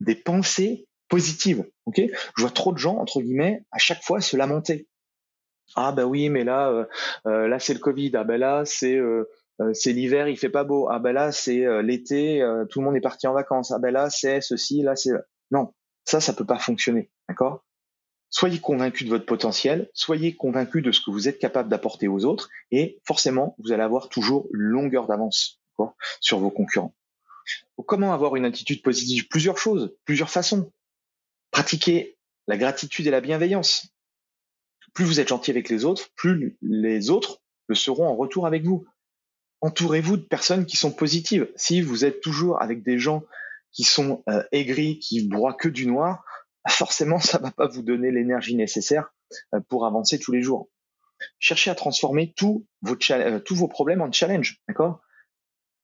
des 0.00 0.14
pensées 0.14 0.86
positives. 1.08 1.64
Ok? 1.86 2.00
Je 2.36 2.42
vois 2.42 2.50
trop 2.50 2.72
de 2.72 2.78
gens 2.78 2.98
entre 2.98 3.20
guillemets 3.20 3.64
à 3.72 3.78
chaque 3.78 4.02
fois 4.02 4.20
se 4.20 4.36
lamenter. 4.36 4.86
Ah 5.74 5.92
ben 5.92 6.04
oui, 6.04 6.30
mais 6.30 6.44
là, 6.44 6.70
euh, 6.70 6.84
euh, 7.26 7.48
là 7.48 7.58
c'est 7.58 7.74
le 7.74 7.80
Covid. 7.80 8.12
Ah 8.14 8.24
ben 8.24 8.38
là 8.38 8.64
c'est 8.64 8.96
euh, 8.96 9.24
c'est 9.72 9.92
l'hiver, 9.92 10.28
il 10.28 10.38
fait 10.38 10.48
pas 10.48 10.64
beau. 10.64 10.88
Ah 10.90 10.98
ben 10.98 11.12
là 11.12 11.32
c'est 11.32 11.82
l'été, 11.82 12.46
tout 12.70 12.78
le 12.78 12.84
monde 12.84 12.96
est 12.96 13.00
parti 13.00 13.26
en 13.26 13.32
vacances. 13.32 13.72
Ah 13.72 13.78
ben 13.80 13.92
là 13.92 14.08
c'est 14.08 14.40
ceci, 14.40 14.82
là 14.82 14.94
c'est 14.94 15.10
non, 15.50 15.74
ça 16.04 16.20
ça 16.20 16.32
peut 16.32 16.46
pas 16.46 16.58
fonctionner, 16.58 17.10
d'accord? 17.28 17.64
Soyez 18.30 18.58
convaincu 18.60 19.04
de 19.04 19.08
votre 19.08 19.24
potentiel, 19.24 19.88
soyez 19.94 20.36
convaincu 20.36 20.82
de 20.82 20.92
ce 20.92 21.00
que 21.00 21.10
vous 21.10 21.28
êtes 21.28 21.38
capable 21.38 21.68
d'apporter 21.68 22.08
aux 22.08 22.24
autres, 22.24 22.50
et 22.70 23.00
forcément, 23.06 23.56
vous 23.58 23.72
allez 23.72 23.82
avoir 23.82 24.08
toujours 24.08 24.48
une 24.52 24.60
longueur 24.60 25.06
d'avance 25.06 25.60
sur 26.20 26.38
vos 26.38 26.50
concurrents. 26.50 26.94
comment 27.86 28.12
avoir 28.12 28.36
une 28.36 28.44
attitude 28.44 28.82
positive? 28.82 29.28
Plusieurs 29.28 29.58
choses, 29.58 29.96
plusieurs 30.04 30.30
façons. 30.30 30.72
Pratiquez 31.50 32.18
la 32.46 32.56
gratitude 32.56 33.06
et 33.06 33.10
la 33.10 33.20
bienveillance. 33.20 33.94
Plus 34.92 35.04
vous 35.04 35.20
êtes 35.20 35.28
gentil 35.28 35.50
avec 35.50 35.68
les 35.68 35.84
autres, 35.84 36.08
plus 36.16 36.58
les 36.60 37.10
autres 37.10 37.40
le 37.68 37.74
seront 37.74 38.08
en 38.08 38.16
retour 38.16 38.46
avec 38.46 38.64
vous. 38.64 38.86
Entourez-vous 39.60 40.16
de 40.16 40.22
personnes 40.22 40.66
qui 40.66 40.76
sont 40.76 40.92
positives. 40.92 41.50
Si 41.56 41.80
vous 41.80 42.04
êtes 42.04 42.20
toujours 42.20 42.60
avec 42.62 42.82
des 42.82 42.98
gens 42.98 43.24
qui 43.72 43.84
sont 43.84 44.22
euh, 44.28 44.42
aigris, 44.52 44.98
qui 44.98 45.26
broient 45.26 45.54
que 45.54 45.68
du 45.68 45.86
noir, 45.86 46.24
forcément, 46.68 47.18
ça 47.18 47.38
va 47.38 47.50
pas 47.50 47.66
vous 47.66 47.82
donner 47.82 48.10
l'énergie 48.10 48.56
nécessaire 48.56 49.12
euh, 49.54 49.60
pour 49.68 49.86
avancer 49.86 50.18
tous 50.18 50.32
les 50.32 50.42
jours. 50.42 50.70
Cherchez 51.38 51.70
à 51.70 51.74
transformer 51.74 52.32
tous 52.36 52.66
vos, 52.82 52.96
euh, 53.10 53.68
problèmes 53.68 54.02
en 54.02 54.12
challenge, 54.12 54.60
d'accord? 54.68 55.00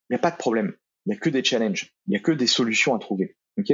Il 0.08 0.12
n'y 0.12 0.16
a 0.16 0.20
pas 0.20 0.30
de 0.30 0.36
problème, 0.36 0.74
il 1.06 1.10
n'y 1.10 1.16
a 1.16 1.18
que 1.18 1.30
des 1.30 1.42
challenges, 1.42 1.94
il 2.06 2.10
n'y 2.10 2.16
a 2.16 2.20
que 2.20 2.32
des 2.32 2.46
solutions 2.46 2.94
à 2.94 2.98
trouver, 2.98 3.36
ok? 3.58 3.72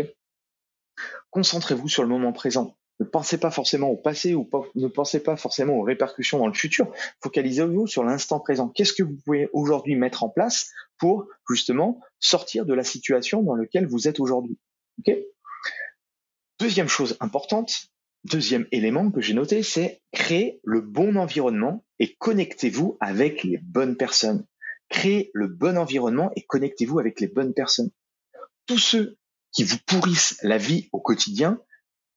Concentrez-vous 1.31 1.88
sur 1.88 2.02
le 2.02 2.09
moment 2.09 2.33
présent. 2.33 2.76
Ne 3.00 3.07
pensez 3.07 3.38
pas 3.38 3.50
forcément 3.50 3.88
au 3.88 3.97
passé 3.97 4.35
ou 4.35 4.49
ne 4.75 4.87
pensez 4.87 5.23
pas 5.23 5.37
forcément 5.37 5.75
aux 5.75 5.83
répercussions 5.83 6.38
dans 6.38 6.47
le 6.47 6.52
futur. 6.52 6.93
Focalisez-vous 7.23 7.87
sur 7.87 8.05
l'instant 8.05 8.40
présent. 8.40 8.69
Qu'est-ce 8.69 8.93
que 8.93 9.02
vous 9.02 9.17
pouvez 9.25 9.49
aujourd'hui 9.55 9.97
mettre 9.97 10.23
en 10.23 10.29
place 10.29 10.71
pour 10.99 11.26
justement 11.49 11.99
sortir 12.19 12.67
de 12.67 12.75
la 12.75 12.85
situation 12.85 13.43
dans 13.43 13.55
laquelle 13.55 13.87
vous 13.87 14.07
êtes 14.07 14.21
aujourd'hui 14.21 14.59
Ok? 14.99 15.17
Deuxième 16.61 16.88
chose 16.88 17.17
importante, 17.21 17.87
deuxième 18.25 18.67
élément 18.71 19.11
que 19.11 19.23
j'ai 19.23 19.33
noté, 19.33 19.62
c'est 19.62 20.02
créer 20.12 20.61
le 20.62 20.83
bon 20.83 21.17
environnement 21.17 21.87
et 21.99 22.17
connectez-vous 22.17 22.99
avec 23.00 23.45
les 23.45 23.57
bonnes 23.57 23.97
personnes. 23.97 24.47
Créez 24.90 25.31
le 25.33 25.49
bon 25.49 25.79
environnement 25.79 26.31
et 26.37 26.45
connectez-vous 26.45 26.99
avec 26.99 27.19
les 27.21 27.29
bonnes 27.29 27.55
personnes. 27.55 27.88
Tous 28.67 28.76
ceux 28.76 29.17
qui 29.52 29.64
vous 29.64 29.79
pourrissent 29.87 30.38
la 30.43 30.59
vie 30.59 30.90
au 30.93 31.00
quotidien, 31.00 31.62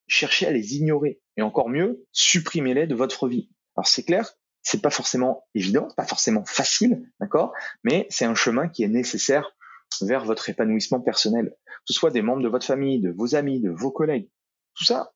cherchez 0.08 0.46
à 0.46 0.52
les 0.52 0.76
ignorer. 0.76 1.22
Et 1.38 1.42
encore 1.42 1.70
mieux, 1.70 2.06
supprimez-les 2.12 2.86
de 2.86 2.96
votre 2.96 3.30
vie. 3.30 3.50
Alors 3.78 3.88
c'est 3.88 4.04
clair, 4.04 4.30
c'est 4.62 4.82
pas 4.82 4.90
forcément 4.90 5.46
évident, 5.56 5.88
pas 5.96 6.06
forcément 6.06 6.44
facile, 6.44 7.10
d'accord, 7.22 7.54
mais 7.86 8.08
c'est 8.10 8.26
un 8.26 8.36
chemin 8.36 8.68
qui 8.68 8.84
est 8.84 8.90
nécessaire 8.90 9.56
vers 10.02 10.26
votre 10.26 10.50
épanouissement 10.50 11.00
personnel, 11.00 11.56
que 11.66 11.82
ce 11.86 11.94
soit 11.94 12.12
des 12.12 12.22
membres 12.22 12.42
de 12.42 12.50
votre 12.50 12.66
famille, 12.66 13.00
de 13.00 13.12
vos 13.12 13.36
amis, 13.36 13.62
de 13.62 13.70
vos 13.70 13.92
collègues. 13.92 14.30
Tout 14.75 14.86
ça, 14.86 15.13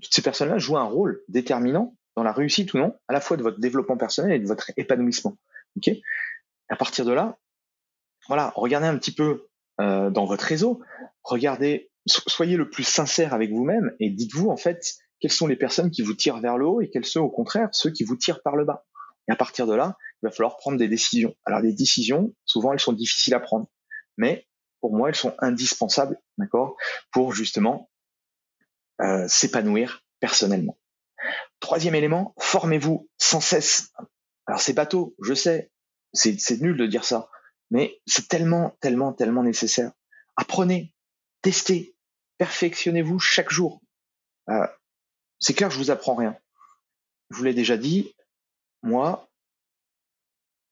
toutes 0.00 0.12
ces 0.14 0.22
personnes-là 0.22 0.58
jouent 0.58 0.78
un 0.78 0.84
rôle 0.84 1.22
déterminant 1.28 1.96
dans 2.16 2.22
la 2.22 2.32
réussite 2.32 2.74
ou 2.74 2.78
non, 2.78 2.94
à 3.08 3.12
la 3.12 3.20
fois 3.20 3.36
de 3.36 3.42
votre 3.42 3.60
développement 3.60 3.96
personnel 3.96 4.32
et 4.32 4.38
de 4.38 4.46
votre 4.46 4.70
épanouissement. 4.76 5.38
Ok? 5.76 5.90
À 6.68 6.76
partir 6.76 7.04
de 7.04 7.12
là, 7.12 7.38
voilà, 8.28 8.52
regardez 8.54 8.86
un 8.86 8.96
petit 8.98 9.14
peu 9.14 9.48
euh, 9.80 10.10
dans 10.10 10.26
votre 10.26 10.44
réseau, 10.44 10.80
regardez, 11.24 11.90
soyez 12.06 12.56
le 12.56 12.68
plus 12.68 12.84
sincère 12.84 13.34
avec 13.34 13.50
vous-même 13.50 13.94
et 13.98 14.10
dites-vous 14.10 14.50
en 14.50 14.56
fait 14.56 14.94
quelles 15.20 15.32
sont 15.32 15.46
les 15.46 15.56
personnes 15.56 15.90
qui 15.90 16.02
vous 16.02 16.14
tirent 16.14 16.40
vers 16.40 16.56
le 16.56 16.66
haut 16.66 16.80
et 16.80 16.90
quelles 16.90 17.04
sont 17.04 17.20
au 17.20 17.30
contraire 17.30 17.68
ceux 17.72 17.90
qui 17.90 18.04
vous 18.04 18.16
tirent 18.16 18.42
par 18.42 18.56
le 18.56 18.64
bas. 18.64 18.84
Et 19.28 19.32
à 19.32 19.36
partir 19.36 19.66
de 19.66 19.74
là, 19.74 19.96
il 20.22 20.26
va 20.26 20.30
falloir 20.30 20.56
prendre 20.56 20.78
des 20.78 20.88
décisions. 20.88 21.34
Alors 21.44 21.60
les 21.60 21.72
décisions, 21.72 22.34
souvent 22.44 22.72
elles 22.72 22.80
sont 22.80 22.92
difficiles 22.92 23.34
à 23.34 23.40
prendre 23.40 23.68
mais 24.16 24.46
pour 24.80 24.94
moi, 24.94 25.08
elles 25.08 25.16
sont 25.16 25.34
indispensables 25.38 26.18
d'accord, 26.38 26.76
pour 27.12 27.32
justement 27.32 27.89
euh, 29.00 29.26
s'épanouir 29.28 30.04
personnellement. 30.20 30.78
Troisième 31.60 31.94
élément, 31.94 32.34
formez-vous 32.38 33.08
sans 33.18 33.40
cesse. 33.40 33.92
Alors 34.46 34.60
c'est 34.60 34.72
bateau, 34.72 35.14
je 35.22 35.34
sais, 35.34 35.70
c'est 36.12 36.60
nul 36.60 36.76
de 36.76 36.86
dire 36.86 37.04
ça, 37.04 37.30
mais 37.70 38.00
c'est 38.06 38.28
tellement, 38.28 38.76
tellement, 38.80 39.12
tellement 39.12 39.42
nécessaire. 39.42 39.92
Apprenez, 40.36 40.92
testez, 41.42 41.94
perfectionnez-vous 42.38 43.18
chaque 43.18 43.50
jour. 43.50 43.80
Euh, 44.48 44.66
c'est 45.38 45.54
clair, 45.54 45.70
je 45.70 45.78
vous 45.78 45.90
apprends 45.90 46.14
rien. 46.14 46.36
Je 47.30 47.36
vous 47.36 47.44
l'ai 47.44 47.54
déjà 47.54 47.76
dit, 47.76 48.14
moi, 48.82 49.30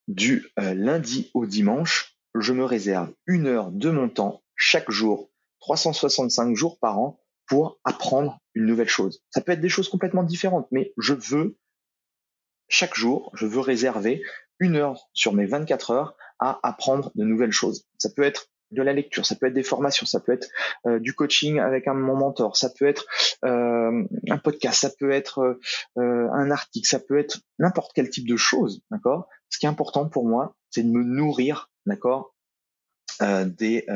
du 0.08 0.50
euh, 0.58 0.74
lundi 0.74 1.30
au 1.34 1.46
dimanche, 1.46 2.16
je 2.34 2.52
me 2.52 2.64
réserve 2.64 3.12
une 3.26 3.46
heure 3.46 3.70
de 3.70 3.90
mon 3.90 4.08
temps 4.08 4.42
chaque 4.56 4.90
jour, 4.90 5.30
365 5.60 6.56
jours 6.56 6.78
par 6.78 6.98
an, 6.98 7.20
pour 7.48 7.80
apprendre 7.84 8.38
une 8.54 8.66
nouvelle 8.66 8.88
chose. 8.88 9.22
Ça 9.30 9.40
peut 9.40 9.52
être 9.52 9.60
des 9.60 9.68
choses 9.68 9.88
complètement 9.88 10.22
différentes, 10.22 10.68
mais 10.70 10.92
je 10.98 11.14
veux, 11.14 11.58
chaque 12.68 12.94
jour, 12.94 13.30
je 13.34 13.46
veux 13.46 13.60
réserver 13.60 14.22
une 14.60 14.76
heure 14.76 15.08
sur 15.12 15.32
mes 15.32 15.46
24 15.46 15.90
heures 15.90 16.16
à 16.38 16.60
apprendre 16.62 17.10
de 17.14 17.24
nouvelles 17.24 17.52
choses. 17.52 17.86
Ça 17.98 18.10
peut 18.14 18.22
être 18.22 18.48
de 18.70 18.82
la 18.82 18.92
lecture, 18.92 19.24
ça 19.24 19.34
peut 19.34 19.46
être 19.46 19.54
des 19.54 19.62
formations, 19.62 20.04
ça 20.04 20.20
peut 20.20 20.32
être 20.32 20.48
euh, 20.86 20.98
du 20.98 21.14
coaching 21.14 21.58
avec 21.58 21.88
un 21.88 21.94
mon 21.94 22.16
mentor, 22.16 22.56
ça 22.56 22.68
peut 22.68 22.86
être 22.86 23.06
euh, 23.44 24.04
un 24.28 24.38
podcast, 24.38 24.80
ça 24.80 24.90
peut 24.98 25.10
être 25.10 25.58
euh, 25.96 26.28
un 26.32 26.50
article, 26.50 26.86
ça 26.86 27.00
peut 27.00 27.18
être 27.18 27.38
n'importe 27.58 27.92
quel 27.94 28.10
type 28.10 28.28
de 28.28 28.36
chose, 28.36 28.82
d'accord? 28.90 29.26
Ce 29.48 29.58
qui 29.58 29.64
est 29.64 29.70
important 29.70 30.08
pour 30.08 30.26
moi, 30.26 30.54
c'est 30.70 30.82
de 30.82 30.90
me 30.90 31.02
nourrir, 31.02 31.70
d'accord? 31.86 32.34
Des 33.20 33.86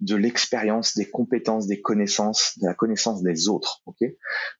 de 0.00 0.16
l'expérience, 0.16 0.96
des 0.96 1.08
compétences, 1.08 1.66
des 1.66 1.80
connaissances, 1.80 2.58
de 2.60 2.66
la 2.66 2.74
connaissance 2.74 3.22
des 3.22 3.48
autres, 3.48 3.82
ok? 3.86 3.98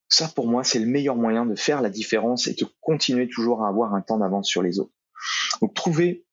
Ça 0.09 0.28
pour 0.35 0.47
moi, 0.47 0.64
c'est 0.64 0.78
le 0.78 0.87
meilleur 0.87 1.17
moyen 1.17 1.47
de 1.47 1.55
faire 1.55 1.83
la 1.83 1.90
différence 1.90 2.47
et 2.47 2.55
de 2.55 2.67
continuer 2.81 3.28
toujours 3.28 3.64
à 3.64 3.69
avoir 3.69 3.95
un 3.95 4.00
temps 4.00 4.19
d'avance 4.19 4.49
sur 4.49 4.62
les 4.62 4.81
autres. 4.81 4.95
Donc 5.61 5.75
trouvez 5.75 6.25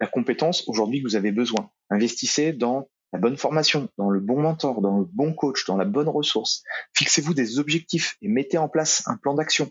la 0.00 0.06
compétence 0.06 0.68
aujourd'hui 0.68 1.02
que 1.02 1.08
vous 1.08 1.16
avez 1.16 1.32
besoin. 1.32 1.70
Investissez 1.90 2.52
dans 2.52 2.88
la 3.12 3.18
bonne 3.18 3.36
formation, 3.36 3.88
dans 3.98 4.08
le 4.08 4.20
bon 4.20 4.40
mentor, 4.40 4.80
dans 4.80 5.00
le 5.00 5.04
bon 5.04 5.34
coach, 5.34 5.66
dans 5.66 5.76
la 5.76 5.84
bonne 5.84 6.08
ressource. 6.08 6.62
Fixez-vous 6.96 7.34
des 7.34 7.58
objectifs 7.58 8.16
et 8.22 8.28
mettez 8.28 8.56
en 8.56 8.68
place 8.68 9.02
un 9.06 9.16
plan 9.16 9.34
d'action 9.34 9.68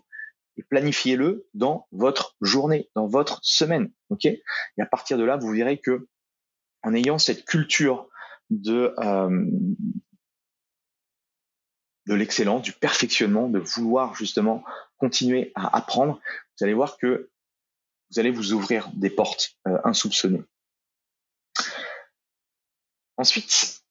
et 0.58 0.64
planifiez-le 0.64 1.48
dans 1.54 1.88
votre 1.94 2.36
journée, 2.42 2.90
dans 2.96 3.08
votre 3.08 3.40
semaine. 3.44 3.92
Ok? 4.10 4.26
Et 4.26 4.42
à 4.78 4.86
partir 4.86 5.18
de 5.18 5.24
là, 5.24 5.38
vous 5.38 5.52
verrez 5.52 5.80
que 5.80 6.10
en 6.84 6.94
ayant 6.94 7.18
cette 7.18 7.46
culture 7.46 8.10
de 8.50 8.94
euh, 9.00 9.46
de 12.08 12.16
l'excellence, 12.16 12.64
du 12.64 12.74
perfectionnement, 12.74 13.50
de 13.50 13.60
vouloir 13.60 14.16
justement 14.16 14.64
continuer 14.98 15.52
à 15.54 15.78
apprendre, 15.78 16.20
vous 16.58 16.64
allez 16.64 16.74
voir 16.74 16.98
que 16.98 17.30
vous 18.10 18.20
allez 18.20 18.32
vous 18.32 18.54
ouvrir 18.54 18.90
des 18.96 19.12
portes 19.12 19.58
euh, 19.68 19.78
insoupçonnées. 19.84 20.44
Ensuite, 23.18 23.84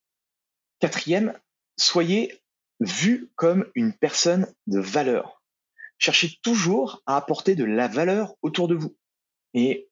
quatrième, 0.80 1.38
soyez 1.76 2.42
vu 2.80 3.30
comme 3.37 3.71
une 3.75 3.92
personne 3.92 4.52
de 4.66 4.80
valeur. 4.80 5.42
Cherchez 5.99 6.38
toujours 6.42 7.02
à 7.07 7.16
apporter 7.16 7.54
de 7.54 7.64
la 7.64 7.87
valeur 7.87 8.35
autour 8.42 8.66
de 8.66 8.75
vous. 8.75 8.97
Et 9.54 9.88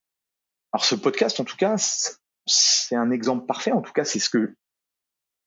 alors 0.73 0.85
ce 0.85 0.95
podcast, 0.95 1.39
en 1.39 1.45
tout 1.45 1.57
cas, 1.57 1.77
c'est 2.47 2.97
un 2.97 3.11
exemple 3.11 3.47
parfait. 3.47 3.73
En 3.73 3.83
tout 3.83 3.93
cas, 3.93 4.05
c'est 4.05 4.19
ce 4.19 4.31
que 4.31 4.55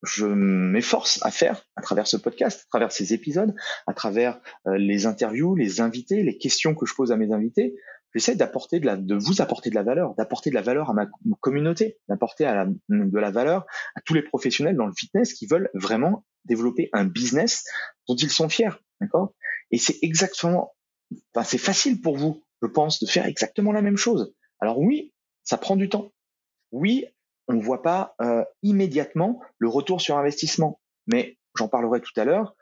je 0.03 0.25
m'efforce 0.25 1.19
à 1.23 1.31
faire 1.31 1.65
à 1.75 1.81
travers 1.81 2.07
ce 2.07 2.17
podcast, 2.17 2.61
à 2.61 2.69
travers 2.69 2.91
ces 2.91 3.13
épisodes, 3.13 3.53
à 3.85 3.93
travers 3.93 4.39
euh, 4.67 4.77
les 4.77 5.05
interviews, 5.05 5.55
les 5.55 5.81
invités, 5.81 6.23
les 6.23 6.37
questions 6.37 6.73
que 6.73 6.85
je 6.85 6.93
pose 6.93 7.11
à 7.11 7.17
mes 7.17 7.33
invités, 7.33 7.75
j'essaie 8.13 8.35
d'apporter 8.35 8.79
de 8.79 8.85
la, 8.85 8.97
de 8.97 9.15
vous 9.15 9.41
apporter 9.41 9.69
de 9.69 9.75
la 9.75 9.83
valeur, 9.83 10.15
d'apporter 10.15 10.49
de 10.49 10.55
la 10.55 10.61
valeur 10.61 10.89
à 10.89 10.93
ma 10.93 11.07
communauté, 11.41 11.99
d'apporter 12.07 12.45
de 12.89 13.19
la 13.19 13.31
valeur 13.31 13.65
à 13.95 14.01
tous 14.01 14.13
les 14.13 14.23
professionnels 14.23 14.75
dans 14.75 14.87
le 14.87 14.93
fitness 14.93 15.33
qui 15.33 15.47
veulent 15.47 15.69
vraiment 15.73 16.25
développer 16.45 16.89
un 16.93 17.05
business 17.05 17.65
dont 18.07 18.15
ils 18.15 18.31
sont 18.31 18.49
fiers, 18.49 18.69
d'accord? 19.01 19.33
Et 19.71 19.77
c'est 19.77 19.97
exactement, 20.01 20.75
enfin 21.33 21.43
c'est 21.43 21.57
facile 21.57 22.01
pour 22.01 22.17
vous, 22.17 22.43
je 22.61 22.67
pense, 22.67 22.99
de 22.99 23.07
faire 23.07 23.25
exactement 23.25 23.71
la 23.71 23.81
même 23.81 23.97
chose. 23.97 24.33
Alors 24.59 24.79
oui, 24.79 25.13
ça 25.43 25.57
prend 25.57 25.75
du 25.75 25.89
temps. 25.89 26.11
Oui, 26.71 27.05
on 27.47 27.53
ne 27.53 27.63
voit 27.63 27.81
pas 27.81 28.15
euh, 28.21 28.43
immédiatement 28.61 29.41
le 29.57 29.67
retour 29.67 30.01
sur 30.01 30.17
investissement, 30.17 30.79
mais 31.07 31.37
j'en 31.55 31.67
parlerai 31.67 32.01
tout 32.01 32.17
à 32.17 32.25
l'heure. 32.25 32.55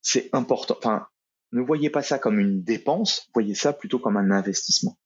C'est 0.00 0.30
important. 0.32 0.76
Enfin, 0.78 1.06
ne 1.52 1.60
voyez 1.60 1.90
pas 1.90 2.02
ça 2.02 2.18
comme 2.18 2.38
une 2.38 2.62
dépense, 2.62 3.28
voyez 3.34 3.54
ça 3.54 3.72
plutôt 3.72 3.98
comme 3.98 4.16
un 4.16 4.30
investissement. 4.30 4.98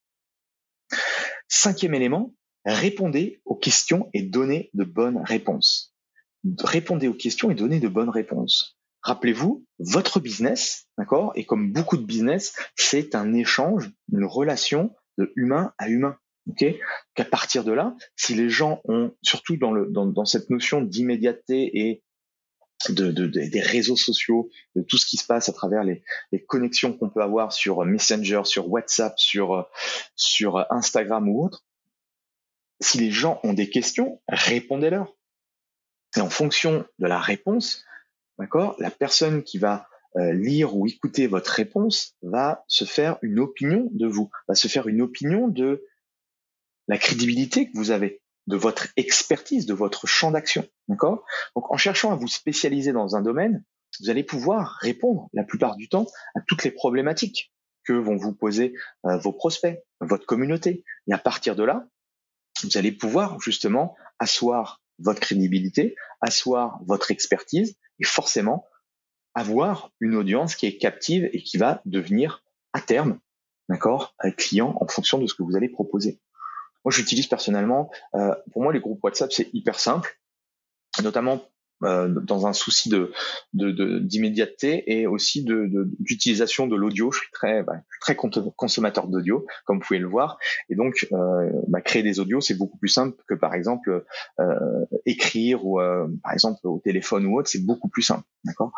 Cinquième 1.49 1.95
élément, 1.95 2.35
répondez 2.65 3.41
aux 3.45 3.57
questions 3.57 4.11
et 4.15 4.23
donnez 4.23 4.71
de 4.75 4.85
bonnes 4.85 5.19
réponses. 5.19 5.95
Répondez 6.61 7.09
aux 7.09 7.15
questions 7.15 7.51
et 7.51 7.55
donnez 7.55 7.81
de 7.81 7.89
bonnes 7.89 8.11
réponses. 8.11 8.79
Rappelez-vous, 9.03 9.65
votre 9.79 10.21
business, 10.21 10.89
d'accord, 10.99 11.33
et 11.35 11.45
comme 11.45 11.73
beaucoup 11.73 11.97
de 11.97 12.05
business, 12.05 12.55
c'est 12.77 13.15
un 13.15 13.35
échange, 13.35 13.91
une 14.13 14.25
relation 14.25 14.95
de 15.19 15.33
humain 15.37 15.73
à 15.79 15.89
humain. 15.89 16.17
Ok, 16.49 16.65
qu'à 17.15 17.25
partir 17.25 17.65
de 17.65 17.73
là, 17.73 17.97
si 18.15 18.35
les 18.35 18.49
gens 18.49 18.81
ont, 18.85 19.13
surtout 19.23 19.57
dans, 19.57 19.73
le, 19.73 19.87
dans, 19.87 20.07
dans 20.07 20.25
cette 20.25 20.49
notion 20.49 20.81
d'immédiateté 20.81 21.89
et 21.89 22.05
de, 22.89 23.11
de, 23.11 23.27
des 23.27 23.61
réseaux 23.61 23.97
sociaux, 23.97 24.49
de 24.77 24.83
tout 24.83 24.97
ce 24.97 25.07
qui 25.07 25.17
se 25.17 25.27
passe 25.27 25.49
à 25.49 25.53
travers 25.53 25.83
les, 25.83 26.03
les 26.31 26.45
connexions 26.45 26.93
qu'on 26.93 27.09
peut 27.09 27.23
avoir 27.23 27.53
sur 27.53 27.85
Messenger, 27.85 28.43
sur 28.45 28.71
WhatsApp, 28.71 29.19
sur, 29.19 29.69
sur 30.15 30.65
Instagram 30.71 31.29
ou 31.29 31.45
autre. 31.45 31.65
Si 32.81 32.99
les 32.99 33.11
gens 33.11 33.41
ont 33.43 33.55
des 33.55 33.71
questions, 33.71 34.21
répondez-leur. 34.29 35.17
Et 36.17 36.21
en 36.21 36.31
fonction 36.31 36.87
de 36.99 37.07
la 37.07 37.19
réponse, 37.19 37.85
d'accord, 38.39 38.77
la 38.79 38.91
personne 38.91 39.43
qui 39.43 39.59
va 39.59 39.89
euh, 40.17 40.33
lire 40.33 40.77
ou 40.77 40.87
écouter 40.87 41.27
votre 41.27 41.51
réponse 41.51 42.15
va 42.23 42.65
se 42.69 42.85
faire 42.85 43.19
une 43.23 43.39
opinion 43.39 43.89
de 43.93 44.07
vous, 44.07 44.31
va 44.49 44.55
se 44.55 44.69
faire 44.69 44.89
une 44.89 45.03
opinion 45.03 45.49
de 45.49 45.85
la 46.89 46.99
crédibilité 46.99 47.71
que 47.71 47.77
vous 47.77 47.91
avez 47.91 48.21
de 48.47 48.57
votre 48.57 48.89
expertise, 48.97 49.67
de 49.67 49.75
votre 49.75 50.07
champ 50.07 50.31
d'action. 50.31 50.67
D'accord? 50.89 51.25
Donc 51.55 51.71
en 51.71 51.77
cherchant 51.77 52.13
à 52.13 52.17
vous 52.17 52.29
spécialiser 52.29 52.93
dans 52.93 53.17
un 53.17 53.23
domaine, 53.23 53.65
vous 54.01 54.11
allez 54.11 54.23
pouvoir 54.23 54.79
répondre 54.81 55.29
la 55.33 55.45
plupart 55.45 55.77
du 55.77 55.89
temps 55.89 56.07
à 56.35 56.41
toutes 56.47 56.65
les 56.65 56.71
problématiques 56.71 57.53
que 57.85 57.93
vont 57.93 58.17
vous 58.17 58.35
poser 58.35 58.75
euh, 59.07 59.17
vos 59.19 59.33
prospects, 59.33 59.83
votre 60.01 60.27
communauté. 60.27 60.85
Et 61.09 61.13
à 61.13 61.19
partir 61.19 61.57
de 61.57 61.65
là, 61.65 61.89
vous 62.63 62.77
allez 62.77 62.93
pouvoir 62.93 63.41
justement 63.41 63.97
asseoir 64.19 64.83
votre 64.99 65.21
crédibilité, 65.21 65.95
asseoir 66.21 66.81
votre 66.87 67.11
expertise 67.11 67.77
et 68.01 68.05
forcément 68.05 68.67
avoir 69.35 69.93
une 70.01 70.15
audience 70.15 70.57
qui 70.57 70.67
est 70.67 70.79
captive 70.79 71.29
et 71.33 71.43
qui 71.43 71.59
va 71.59 71.83
devenir 71.85 72.43
à 72.73 72.81
terme, 72.81 73.19
d'accord, 73.69 74.15
client 74.39 74.75
en 74.81 74.89
fonction 74.89 75.19
de 75.19 75.27
ce 75.27 75.35
que 75.35 75.43
vous 75.43 75.57
allez 75.57 75.69
proposer. 75.69 76.19
Moi, 76.87 76.93
j'utilise 76.93 77.27
personnellement, 77.27 77.91
euh, 78.15 78.33
pour 78.53 78.63
moi, 78.63 78.73
les 78.73 78.79
groupes 78.79 79.03
WhatsApp, 79.03 79.33
c'est 79.33 79.53
hyper 79.53 79.81
simple, 79.81 80.21
notamment 81.03 81.43
euh, 81.83 82.07
dans 82.09 82.47
un 82.47 82.53
souci 82.53 82.89
de 82.89 83.13
d'immédiateté 83.53 84.85
et 84.87 85.09
aussi 85.09 85.43
de 85.43 85.69
d'utilisation 85.99 86.69
de, 86.69 86.77
l'audio. 86.77 87.11
Je 87.11 87.19
suis 87.19 87.31
très 87.33 87.65
bah, 87.65 87.81
très 88.01 88.15
consommateur 88.15 89.09
d'audio, 89.09 89.45
comme 89.65 89.79
vous 89.79 89.85
pouvez 89.85 89.99
le 89.99 90.07
voir, 90.07 90.39
et 90.69 90.77
donc 90.77 91.09
euh, 91.11 91.51
bah, 91.67 91.81
créer 91.81 92.05
des 92.05 92.21
audios, 92.21 92.41
c'est 92.41 92.55
beaucoup 92.55 92.79
plus 92.79 92.89
simple 92.89 93.21
que 93.27 93.35
par 93.35 93.55
exemple 93.55 94.05
euh, 94.39 94.87
écrire 95.07 95.67
ou 95.67 95.81
euh, 95.81 96.07
par 96.23 96.35
exemple 96.35 96.61
au 96.63 96.79
téléphone 96.79 97.27
ou 97.27 97.37
autre, 97.37 97.49
c'est 97.49 97.67
beaucoup 97.67 97.89
plus 97.89 98.03
simple, 98.03 98.25
d'accord? 98.45 98.71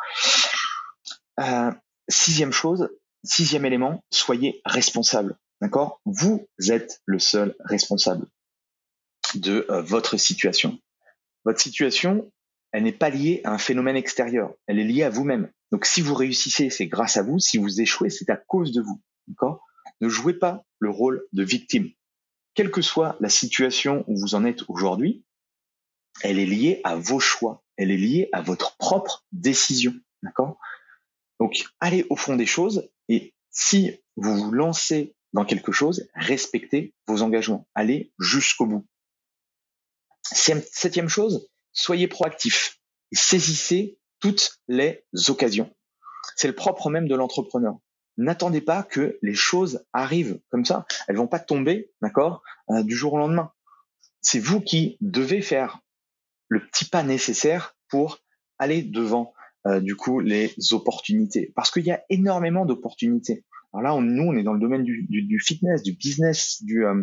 Euh, 1.40 1.70
sixième 2.08 2.52
chose, 2.52 2.88
sixième 3.22 3.66
élément, 3.66 4.02
soyez 4.10 4.62
responsable. 4.64 5.36
D'accord? 5.60 6.00
Vous 6.04 6.46
êtes 6.68 7.00
le 7.04 7.18
seul 7.18 7.56
responsable 7.60 8.26
de 9.34 9.66
euh, 9.70 9.82
votre 9.82 10.16
situation. 10.16 10.78
Votre 11.44 11.60
situation, 11.60 12.30
elle 12.72 12.84
n'est 12.84 12.92
pas 12.92 13.10
liée 13.10 13.40
à 13.44 13.52
un 13.52 13.58
phénomène 13.58 13.96
extérieur, 13.96 14.54
elle 14.66 14.78
est 14.78 14.84
liée 14.84 15.02
à 15.02 15.10
vous-même. 15.10 15.50
Donc 15.72 15.84
si 15.84 16.00
vous 16.00 16.14
réussissez, 16.14 16.70
c'est 16.70 16.86
grâce 16.86 17.16
à 17.16 17.22
vous, 17.22 17.38
si 17.38 17.58
vous 17.58 17.80
échouez, 17.80 18.10
c'est 18.10 18.30
à 18.30 18.36
cause 18.36 18.72
de 18.72 18.82
vous. 18.82 19.00
D'accord? 19.26 19.64
Ne 20.00 20.08
jouez 20.08 20.34
pas 20.34 20.64
le 20.78 20.90
rôle 20.90 21.26
de 21.32 21.42
victime. 21.42 21.90
Quelle 22.54 22.70
que 22.70 22.82
soit 22.82 23.16
la 23.20 23.28
situation 23.28 24.04
où 24.06 24.18
vous 24.18 24.34
en 24.34 24.44
êtes 24.44 24.62
aujourd'hui, 24.68 25.24
elle 26.22 26.38
est 26.38 26.46
liée 26.46 26.80
à 26.84 26.96
vos 26.96 27.20
choix, 27.20 27.62
elle 27.76 27.90
est 27.90 27.96
liée 27.96 28.28
à 28.32 28.42
votre 28.42 28.76
propre 28.76 29.24
décision. 29.32 29.94
D'accord? 30.22 30.58
Donc 31.38 31.64
allez 31.80 32.06
au 32.10 32.16
fond 32.16 32.36
des 32.36 32.46
choses 32.46 32.88
et 33.08 33.34
si 33.50 33.92
vous 34.16 34.36
vous 34.36 34.50
lancez 34.50 35.14
dans 35.32 35.44
quelque 35.44 35.72
chose, 35.72 36.08
respectez 36.14 36.94
vos 37.06 37.22
engagements. 37.22 37.68
Allez 37.74 38.12
jusqu'au 38.18 38.66
bout. 38.66 38.86
Septième 40.22 41.08
chose, 41.08 41.48
soyez 41.72 42.08
proactif. 42.08 42.80
et 43.12 43.16
saisissez 43.16 43.98
toutes 44.20 44.60
les 44.68 45.04
occasions. 45.28 45.74
C'est 46.36 46.48
le 46.48 46.54
propre 46.54 46.90
même 46.90 47.08
de 47.08 47.14
l'entrepreneur. 47.14 47.78
N'attendez 48.16 48.60
pas 48.60 48.82
que 48.82 49.18
les 49.22 49.34
choses 49.34 49.84
arrivent 49.92 50.40
comme 50.50 50.64
ça. 50.64 50.86
Elles 51.06 51.16
vont 51.16 51.28
pas 51.28 51.38
tomber, 51.38 51.92
d'accord, 52.02 52.42
euh, 52.70 52.82
du 52.82 52.96
jour 52.96 53.14
au 53.14 53.18
lendemain. 53.18 53.52
C'est 54.20 54.40
vous 54.40 54.60
qui 54.60 54.98
devez 55.00 55.40
faire 55.40 55.80
le 56.48 56.66
petit 56.66 56.84
pas 56.84 57.04
nécessaire 57.04 57.76
pour 57.88 58.18
aller 58.58 58.82
devant 58.82 59.34
euh, 59.66 59.80
du 59.80 59.96
coup 59.96 60.20
les 60.20 60.54
opportunités, 60.72 61.52
parce 61.54 61.70
qu'il 61.70 61.84
y 61.84 61.90
a 61.90 62.02
énormément 62.10 62.66
d'opportunités. 62.66 63.44
Alors 63.72 63.82
là, 63.82 63.94
on, 63.94 64.00
nous, 64.00 64.24
on 64.24 64.36
est 64.36 64.42
dans 64.42 64.54
le 64.54 64.60
domaine 64.60 64.82
du, 64.82 65.06
du, 65.08 65.40
fitness, 65.40 65.82
du 65.82 65.92
business, 65.92 66.62
du 66.62 66.84
euh, 66.84 67.02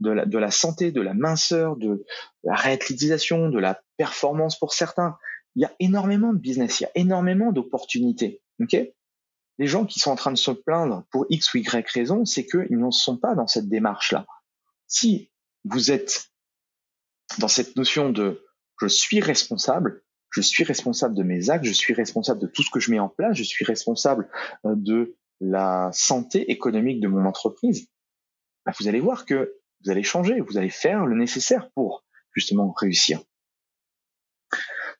de, 0.00 0.10
la, 0.10 0.26
de 0.26 0.38
la 0.38 0.50
santé, 0.50 0.92
de 0.92 1.00
la 1.00 1.14
minceur, 1.14 1.76
de 1.76 2.04
la 2.44 2.54
réathlétisation, 2.54 3.48
de 3.48 3.58
la 3.58 3.80
performance 3.96 4.58
pour 4.58 4.74
certains. 4.74 5.16
Il 5.54 5.62
y 5.62 5.64
a 5.64 5.72
énormément 5.80 6.32
de 6.32 6.38
business, 6.38 6.80
il 6.80 6.82
y 6.84 6.86
a 6.86 6.90
énormément 6.94 7.52
d'opportunités. 7.52 8.42
Ok? 8.60 8.76
Les 9.58 9.66
gens 9.66 9.86
qui 9.86 10.00
sont 10.00 10.10
en 10.10 10.16
train 10.16 10.32
de 10.32 10.38
se 10.38 10.50
plaindre 10.50 11.04
pour 11.10 11.24
X 11.30 11.54
ou 11.54 11.58
Y 11.58 11.90
raison, 11.90 12.26
c'est 12.26 12.44
qu'ils 12.44 12.78
ne 12.78 12.90
sont 12.90 13.16
pas 13.16 13.34
dans 13.34 13.46
cette 13.46 13.68
démarche-là. 13.68 14.26
Si 14.86 15.30
vous 15.64 15.90
êtes 15.90 16.30
dans 17.38 17.48
cette 17.48 17.74
notion 17.76 18.10
de 18.10 18.44
je 18.80 18.86
suis 18.86 19.20
responsable, 19.20 20.02
je 20.30 20.42
suis 20.42 20.64
responsable 20.64 21.14
de 21.14 21.22
mes 21.22 21.48
actes, 21.48 21.64
je 21.64 21.72
suis 21.72 21.94
responsable 21.94 22.40
de 22.40 22.46
tout 22.46 22.62
ce 22.62 22.70
que 22.70 22.80
je 22.80 22.90
mets 22.90 22.98
en 22.98 23.08
place, 23.08 23.36
je 23.36 23.42
suis 23.42 23.64
responsable 23.64 24.28
euh, 24.66 24.74
de 24.76 25.16
la 25.40 25.90
santé 25.92 26.50
économique 26.50 27.00
de 27.00 27.08
mon 27.08 27.24
entreprise, 27.26 27.88
bah, 28.64 28.72
vous 28.78 28.88
allez 28.88 29.00
voir 29.00 29.26
que 29.26 29.56
vous 29.84 29.90
allez 29.90 30.02
changer, 30.02 30.40
vous 30.40 30.58
allez 30.58 30.70
faire 30.70 31.06
le 31.06 31.16
nécessaire 31.16 31.70
pour 31.74 32.04
justement 32.32 32.72
réussir. 32.72 33.22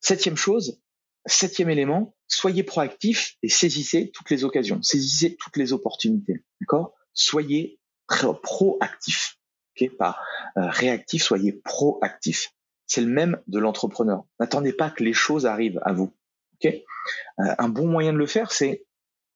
Septième 0.01 0.37
chose, 0.37 0.81
septième 1.25 1.70
élément, 1.70 2.14
soyez 2.29 2.62
proactif 2.62 3.37
et 3.42 3.49
saisissez 3.49 4.11
toutes 4.12 4.31
les 4.31 4.44
occasions, 4.44 4.83
saisissez 4.83 5.37
toutes 5.37 5.57
les 5.57 5.72
opportunités. 5.72 6.44
D'accord? 6.61 6.94
Soyez 7.12 7.81
proactif, 8.07 9.38
ok? 9.75 9.96
Pas 9.96 10.18
euh, 10.57 10.68
réactif, 10.68 11.22
soyez 11.22 11.53
proactif. 11.53 12.53
C'est 12.87 13.01
le 13.01 13.09
même 13.09 13.42
de 13.49 13.59
l'entrepreneur. 13.59 14.25
N'attendez 14.38 14.72
pas 14.72 14.90
que 14.90 15.03
les 15.03 15.12
choses 15.12 15.46
arrivent 15.46 15.81
à 15.83 15.92
vous. 15.92 16.14
Ok? 16.55 16.66
Euh, 16.66 17.55
Un 17.59 17.68
bon 17.68 17.87
moyen 17.87 18.12
de 18.12 18.18
le 18.18 18.27
faire, 18.27 18.53
c'est 18.53 18.87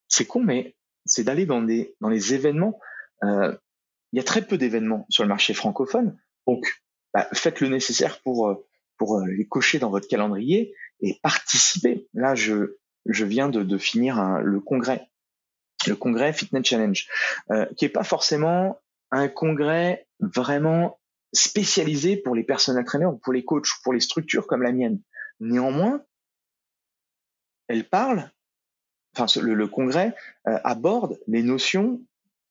c'est 0.09 0.27
con, 0.27 0.43
mais 0.43 0.77
c'est 1.11 1.25
d'aller 1.25 1.45
dans 1.45 1.61
des 1.61 1.95
les 2.09 2.35
événements. 2.35 2.81
Euh, 3.25 3.55
il 4.13 4.17
y 4.17 4.21
a 4.21 4.25
très 4.25 4.43
peu 4.43 4.57
d'événements 4.57 5.07
sur 5.09 5.23
le 5.23 5.29
marché 5.29 5.55
francophone, 5.55 6.19
donc 6.47 6.83
bah, 7.13 7.29
faites 7.33 7.61
le 7.61 7.69
nécessaire 7.69 8.21
pour 8.23 8.49
euh, 8.49 8.67
euh, 9.03 9.27
les 9.27 9.47
cocher 9.47 9.79
dans 9.79 9.91
votre 9.91 10.09
calendrier 10.09 10.75
et 11.01 11.19
participer. 11.23 12.09
Là, 12.15 12.35
je 12.35 12.77
je 13.07 13.25
viens 13.25 13.49
de, 13.49 13.79
finir 13.79 14.41
le 14.43 14.61
congrès, 14.61 15.09
le 15.87 15.97
congrès 15.97 16.35
Fitness 16.35 16.67
Challenge, 16.67 17.09
qui 17.77 17.87
est 17.87 17.91
pas 17.91 18.05
forcément 18.05 18.79
un 19.11 19.27
congrès 19.27 20.07
vraiment 20.21 21.01
spécialisé 21.33 22.19
pour 22.19 22.35
les 22.35 22.45
personnels 22.45 22.85
traîneurs 22.85 23.15
ou 23.15 23.17
pour 23.17 23.33
les 23.33 23.43
coachs 23.43 23.69
ou 23.69 23.83
pour 23.83 23.95
les 23.95 24.01
structures 24.01 24.47
comme 24.47 24.63
la 24.63 24.73
mienne. 24.73 25.01
Néanmoins, 25.41 26.05
elle 27.69 27.89
parle, 27.89 28.31
enfin 29.17 29.41
le, 29.41 29.67
congrès 29.67 30.15
euh, 30.47 30.59
aborde 30.65 31.19
les 31.27 31.43
notions 31.43 32.01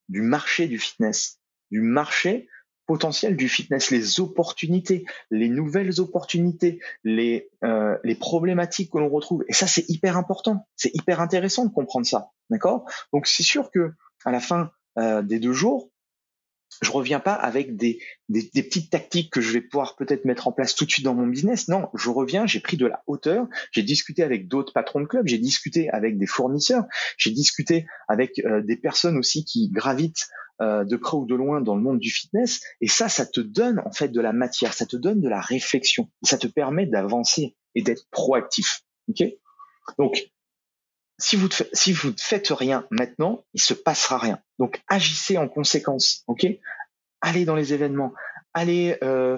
du 0.10 0.22
marché 0.22 0.68
du 0.68 0.80
fitness, 0.80 1.40
du 1.72 1.82
marché 1.82 2.48
potentiel 2.90 3.38
du 3.38 3.48
fitness, 3.48 3.92
les 3.92 4.20
opportunités, 4.20 5.06
les 5.30 5.48
nouvelles 5.48 6.02
opportunités, 6.02 6.80
les, 7.04 7.52
euh, 7.64 7.96
les 8.04 8.16
problématiques 8.16 8.92
que 8.92 8.98
l'on 8.98 9.10
retrouve. 9.10 9.46
Et 9.48 9.54
ça, 9.54 9.68
c'est 9.68 9.88
hyper 9.90 10.18
important. 10.18 10.68
C'est 10.76 10.90
hyper 10.96 11.22
intéressant 11.22 11.66
de 11.66 11.72
comprendre 11.72 12.08
ça. 12.08 12.32
D'accord? 12.50 12.90
Donc, 13.14 13.28
c'est 13.28 13.44
sûr 13.44 13.70
que 13.70 13.94
à 14.26 14.32
la 14.32 14.40
fin 14.40 14.72
euh, 14.98 15.22
des 15.22 15.38
deux 15.38 15.54
jours, 15.54 15.89
je 16.82 16.92
reviens 16.92 17.20
pas 17.20 17.34
avec 17.34 17.76
des, 17.76 18.00
des, 18.30 18.64
petites 18.64 18.90
tactiques 18.90 19.32
que 19.32 19.42
je 19.42 19.52
vais 19.52 19.62
pouvoir 19.62 19.96
peut-être 19.96 20.26
mettre 20.26 20.48
en 20.48 20.52
place 20.52 20.76
tout 20.76 20.86
de 20.86 20.92
suite 20.92 21.04
dans 21.04 21.16
mon 21.16 21.28
business. 21.28 21.68
Non, 21.68 21.90
je 21.94 22.10
reviens, 22.10 22.46
j'ai 22.46 22.60
pris 22.60 22.78
de 22.78 22.86
la 22.86 23.04
hauteur, 23.08 23.48
j'ai 23.72 23.84
discuté 23.84 24.24
avec 24.24 24.48
d'autres 24.48 24.72
patrons 24.74 25.02
de 25.02 25.06
club, 25.06 25.28
j'ai 25.28 25.38
discuté 25.38 25.90
avec 25.90 26.18
des 26.18 26.26
fournisseurs, 26.26 26.86
j'ai 27.18 27.32
discuté 27.32 27.86
avec 28.08 28.40
euh, 28.46 28.62
des 28.62 28.78
personnes 28.78 29.18
aussi 29.18 29.44
qui 29.44 29.70
gravitent 29.70 30.30
euh, 30.62 30.84
de 30.86 30.96
près 30.96 31.18
ou 31.18 31.26
de 31.26 31.36
loin 31.36 31.62
dans 31.62 31.76
le 31.76 31.82
monde 31.82 32.00
du 32.00 32.12
fitness. 32.12 32.62
Et 32.82 32.88
ça, 32.88 33.10
ça 33.10 33.26
te 33.26 33.42
donne 33.42 33.82
en 33.86 33.92
fait 33.92 34.10
de 34.10 34.22
la 34.22 34.34
matière, 34.34 34.74
ça 34.74 34.86
te 34.86 34.96
donne 34.96 35.22
de 35.22 35.30
la 35.30 35.42
réflexion, 35.42 36.10
ça 36.22 36.38
te 36.38 36.48
permet 36.48 36.86
d'avancer 36.86 37.56
et 37.76 37.82
d'être 37.82 38.08
proactif. 38.12 38.82
Ok? 39.10 39.24
Donc 39.98 40.30
si 41.20 41.36
vous 41.36 41.50
si 41.74 41.92
vous 41.92 42.10
ne 42.10 42.16
faites 42.18 42.50
rien 42.50 42.88
maintenant, 42.90 43.46
il 43.54 43.62
se 43.62 43.74
passera 43.74 44.18
rien. 44.18 44.42
Donc 44.58 44.82
agissez 44.88 45.38
en 45.38 45.48
conséquence, 45.48 46.24
ok? 46.28 46.48
Allez 47.22 47.46
dans 47.46 47.56
les 47.56 47.74
événements, 47.74 48.14
allez 48.54 48.98
euh, 49.04 49.38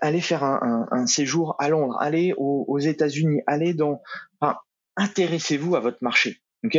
allez 0.00 0.20
faire 0.20 0.44
un, 0.44 0.86
un, 0.90 1.06
séjour 1.06 1.56
à 1.58 1.68
Londres, 1.68 1.96
allez 2.00 2.32
aux, 2.36 2.64
aux 2.68 2.78
États-Unis, 2.78 3.42
allez 3.46 3.74
dans, 3.74 4.00
enfin, 4.40 4.58
intéressez-vous 4.96 5.74
à 5.74 5.80
votre 5.80 5.98
marché, 6.00 6.40
ok? 6.64 6.78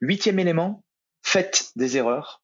Huitième 0.00 0.38
élément, 0.38 0.82
faites 1.22 1.70
des 1.76 1.96
erreurs, 1.96 2.42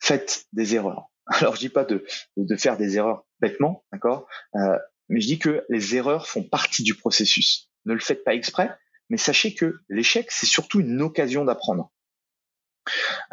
faites 0.00 0.46
des 0.52 0.74
erreurs. 0.74 1.10
Alors 1.26 1.54
je 1.54 1.60
dis 1.60 1.68
pas 1.68 1.84
de 1.84 2.04
de 2.36 2.56
faire 2.56 2.78
des 2.78 2.96
erreurs 2.96 3.26
bêtement, 3.40 3.84
d'accord? 3.92 4.26
Euh, 4.54 4.78
Mais 5.10 5.20
je 5.20 5.26
dis 5.26 5.38
que 5.38 5.64
les 5.68 5.96
erreurs 5.96 6.26
font 6.26 6.42
partie 6.42 6.82
du 6.82 6.94
processus. 6.94 7.68
Ne 7.84 7.92
le 7.94 8.00
faites 8.00 8.24
pas 8.24 8.34
exprès, 8.34 8.70
mais 9.12 9.18
sachez 9.18 9.52
que 9.52 9.82
l'échec, 9.90 10.30
c'est 10.30 10.46
surtout 10.46 10.80
une 10.80 11.02
occasion 11.02 11.44
d'apprendre. 11.44 11.92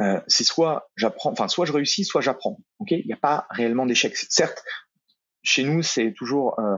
Euh, 0.02 0.20
c'est 0.28 0.44
soit 0.44 0.92
j'apprends, 0.98 1.32
enfin 1.32 1.48
soit 1.48 1.66
je 1.66 1.72
réussis, 1.72 2.04
soit 2.04 2.20
j'apprends. 2.20 2.60
Ok, 2.80 2.92
il 2.92 3.06
n'y 3.06 3.14
a 3.14 3.18
pas 3.18 3.48
réellement 3.50 3.86
d'échec. 3.86 4.14
Certes, 4.18 4.62
chez 5.42 5.64
nous, 5.64 5.82
c'est 5.82 6.14
toujours 6.18 6.60
euh, 6.60 6.76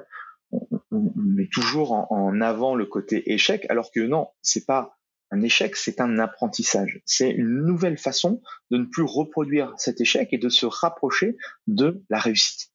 on, 0.52 0.70
met 1.16 1.48
toujours 1.52 1.94
en, 2.12 2.42
avant 2.42 2.76
le 2.76 2.86
côté 2.86 3.34
échec, 3.34 3.66
alors 3.70 3.90
que 3.92 4.02
non, 4.02 4.28
c'est 4.44 4.68
pas 4.68 5.00
un 5.32 5.42
échec, 5.42 5.76
c'est 5.76 6.00
un 6.00 6.20
apprentissage. 6.20 7.02
C'est 7.08 7.32
une 7.32 7.66
nouvelle 7.66 7.98
façon 7.98 8.44
de 8.70 8.78
ne 8.78 8.86
plus 8.86 9.04
reproduire 9.04 9.74
cet 9.78 10.00
échec 10.00 10.30
et 10.32 10.38
de 10.38 10.50
se 10.50 10.68
rapprocher 10.68 11.38
de 11.66 12.04
la 12.12 12.20
réussite. 12.20 12.70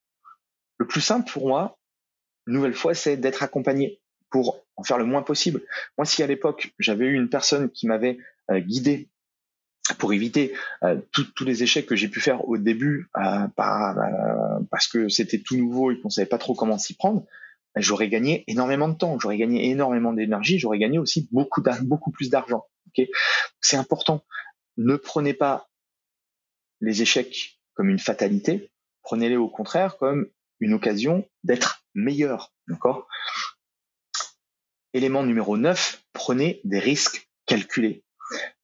Le 0.77 0.87
plus 0.87 0.99
simple 0.99 1.31
pour 1.31 1.47
moi, 1.47 1.79
une 2.47 2.55
nouvelle 2.55 2.73
fois, 2.73 2.93
c'est 2.93 3.15
d'être 3.15 3.43
accompagné 3.43 4.01
pour 4.29 4.65
en 4.75 4.83
faire 4.83 4.97
le 4.97 5.05
moins 5.05 5.21
possible. 5.21 5.61
Moi, 5.97 6.05
si 6.05 6.23
à 6.23 6.27
l'époque 6.27 6.73
j'avais 6.79 7.05
eu 7.05 7.13
une 7.15 7.29
personne 7.29 7.69
qui 7.69 7.87
m'avait 7.87 8.17
euh, 8.51 8.59
guidé 8.59 9.09
pour 9.99 10.13
éviter 10.13 10.53
euh, 10.83 10.99
tous 11.11 11.45
les 11.45 11.63
échecs 11.63 11.85
que 11.85 11.95
j'ai 11.95 12.09
pu 12.09 12.19
faire 12.19 12.47
au 12.47 12.57
début 12.57 13.09
euh, 13.17 13.47
parce 14.69 14.87
que 14.87 15.09
c'était 15.09 15.39
tout 15.39 15.55
nouveau 15.55 15.91
et 15.91 15.99
qu'on 15.99 16.09
savait 16.09 16.27
pas 16.27 16.37
trop 16.37 16.55
comment 16.55 16.77
s'y 16.77 16.95
prendre, 16.95 17.25
ben, 17.73 17.81
j'aurais 17.81 18.09
gagné 18.09 18.43
énormément 18.47 18.89
de 18.89 18.95
temps, 18.95 19.17
j'aurais 19.19 19.37
gagné 19.37 19.69
énormément 19.69 20.13
d'énergie, 20.13 20.59
j'aurais 20.59 20.79
gagné 20.79 20.99
aussi 20.99 21.27
beaucoup 21.31 21.63
beaucoup 21.83 22.11
plus 22.11 22.29
d'argent. 22.29 22.65
Okay 22.89 23.09
C'est 23.61 23.77
important. 23.77 24.25
Ne 24.77 24.95
prenez 24.95 25.33
pas 25.33 25.69
les 26.81 27.01
échecs 27.01 27.59
comme 27.73 27.89
une 27.89 27.99
fatalité, 27.99 28.71
prenez-les 29.03 29.37
au 29.37 29.49
contraire 29.49 29.97
comme 29.97 30.27
une 30.59 30.73
occasion 30.73 31.27
d'être 31.43 31.83
meilleur. 31.93 32.53
D'accord? 32.67 33.07
Élément 34.93 35.23
numéro 35.23 35.57
9, 35.57 36.03
prenez 36.13 36.61
des 36.63 36.79
risques 36.79 37.29
calculés. 37.45 38.03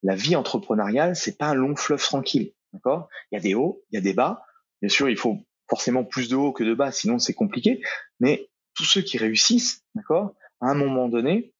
La 0.01 0.15
vie 0.15 0.35
entrepreneuriale, 0.35 1.15
c'est 1.15 1.37
pas 1.37 1.47
un 1.47 1.53
long 1.53 1.75
fleuve 1.75 2.01
tranquille, 2.01 2.53
d'accord? 2.73 3.09
Il 3.31 3.35
y 3.35 3.37
a 3.37 3.41
des 3.41 3.55
hauts, 3.55 3.83
il 3.91 3.95
y 3.95 3.97
a 3.97 4.01
des 4.01 4.13
bas. 4.13 4.45
Bien 4.81 4.89
sûr, 4.89 5.09
il 5.09 5.17
faut 5.17 5.37
forcément 5.69 6.03
plus 6.03 6.29
de 6.29 6.35
hauts 6.35 6.51
que 6.51 6.63
de 6.63 6.73
bas, 6.73 6.91
sinon 6.91 7.19
c'est 7.19 7.33
compliqué. 7.33 7.81
Mais 8.19 8.49
tous 8.73 8.85
ceux 8.85 9.01
qui 9.01 9.17
réussissent, 9.17 9.83
d'accord, 9.95 10.35
à 10.59 10.67
un 10.67 10.75
moment 10.75 11.07
donné, 11.07 11.53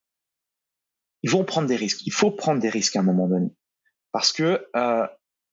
ils 1.24 1.30
vont 1.30 1.46
prendre 1.46 1.68
des 1.68 1.76
risques. 1.76 2.06
Il 2.06 2.14
faut 2.14 2.32
prendre 2.32 2.60
des 2.60 2.70
risques 2.70 2.96
à 2.96 3.00
un 3.00 3.04
moment 3.04 3.28
donné, 3.28 3.50
parce 4.12 4.34
que 4.34 4.68
euh, 4.76 5.08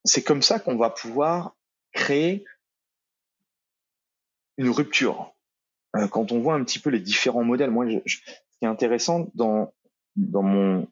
c'est 0.04 0.22
comme 0.22 0.42
ça 0.42 0.58
qu'on 0.58 0.76
va 0.76 0.90
pouvoir 0.90 1.56
créer 1.92 2.44
une 4.56 4.70
rupture. 4.70 5.34
Euh, 5.96 6.06
quand 6.08 6.32
on 6.32 6.40
voit 6.40 6.54
un 6.54 6.64
petit 6.64 6.78
peu 6.78 6.90
les 6.90 7.00
différents 7.00 7.44
modèles, 7.44 7.70
moi, 7.70 7.86
je, 8.04 8.18
qui 8.60 8.66
est 8.66 8.68
intéressant 8.68 9.30
dans, 9.34 9.72
dans 10.16 10.42
mon, 10.42 10.86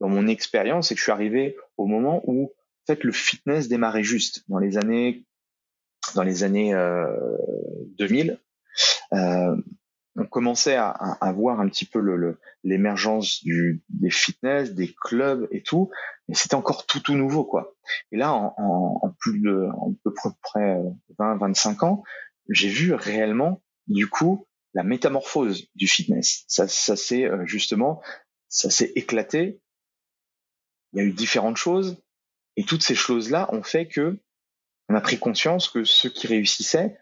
dans 0.00 0.08
mon 0.08 0.28
expérience, 0.28 0.88
c'est 0.88 0.94
que 0.94 0.98
je 0.98 1.04
suis 1.04 1.12
arrivé 1.12 1.56
au 1.76 1.86
moment 1.86 2.22
où 2.26 2.52
en 2.84 2.92
fait, 2.92 3.04
le 3.04 3.12
fitness 3.12 3.68
démarrait 3.68 4.02
juste 4.02 4.44
dans 4.48 4.58
les 4.58 4.76
années, 4.76 5.24
dans 6.14 6.22
les 6.22 6.42
années 6.42 6.74
euh, 6.74 7.16
2000. 7.98 8.40
Euh, 9.12 9.56
on 10.16 10.26
commençait 10.26 10.74
à, 10.76 10.90
à, 10.90 11.32
voir 11.32 11.60
un 11.60 11.68
petit 11.68 11.86
peu 11.86 12.00
l'émergence 12.64 13.40
le, 13.44 13.48
du 13.48 13.82
des 13.88 14.10
fitness, 14.10 14.74
des 14.74 14.94
clubs 15.00 15.48
et 15.52 15.62
tout, 15.62 15.90
mais 16.28 16.34
c'était 16.34 16.54
encore 16.54 16.84
tout 16.86 17.00
tout 17.00 17.14
nouveau 17.14 17.44
quoi. 17.44 17.74
Et 18.10 18.16
là, 18.18 18.34
en, 18.34 18.54
en, 18.58 18.98
en 19.02 19.10
plus 19.18 19.40
de 19.40 19.68
en 19.78 19.94
peu 20.04 20.12
près 20.42 20.82
20-25 21.18 21.84
ans, 21.84 22.02
j'ai 22.50 22.68
vu 22.68 22.92
réellement 22.92 23.62
du 23.86 24.06
coup 24.06 24.46
la 24.74 24.82
métamorphose 24.82 25.68
du 25.74 25.86
fitness. 25.86 26.44
Ça, 26.48 26.68
ça 26.68 26.96
c'est 26.96 27.24
euh, 27.24 27.44
justement, 27.46 28.02
ça 28.48 28.70
s'est 28.70 28.92
éclaté. 28.96 29.60
Il 30.92 30.98
y 30.98 31.02
a 31.02 31.04
eu 31.04 31.12
différentes 31.12 31.56
choses 31.56 32.02
et 32.56 32.64
toutes 32.64 32.82
ces 32.82 32.94
choses-là 32.94 33.48
ont 33.54 33.62
fait 33.62 33.88
que 33.88 34.18
on 34.88 34.94
a 34.94 35.00
pris 35.00 35.18
conscience 35.18 35.68
que 35.68 35.84
ceux 35.84 36.10
qui 36.10 36.26
réussissaient, 36.26 36.98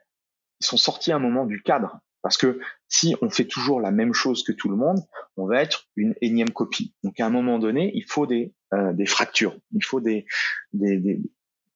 ils 0.60 0.66
sont 0.66 0.76
sortis 0.76 1.12
à 1.12 1.16
un 1.16 1.20
moment 1.20 1.46
du 1.46 1.62
cadre. 1.62 2.00
Parce 2.22 2.36
que 2.36 2.60
si 2.88 3.16
on 3.22 3.30
fait 3.30 3.46
toujours 3.46 3.80
la 3.80 3.90
même 3.90 4.12
chose 4.12 4.44
que 4.44 4.52
tout 4.52 4.68
le 4.68 4.76
monde, 4.76 5.00
on 5.36 5.46
va 5.46 5.62
être 5.62 5.88
une 5.96 6.14
énième 6.20 6.50
copie. 6.50 6.94
Donc 7.02 7.18
à 7.18 7.26
un 7.26 7.30
moment 7.30 7.58
donné, 7.58 7.90
il 7.94 8.04
faut 8.04 8.26
des, 8.26 8.54
euh, 8.74 8.92
des 8.92 9.06
fractures, 9.06 9.56
il 9.72 9.84
faut 9.84 10.00
des, 10.00 10.26
des, 10.72 10.98
des, 10.98 11.20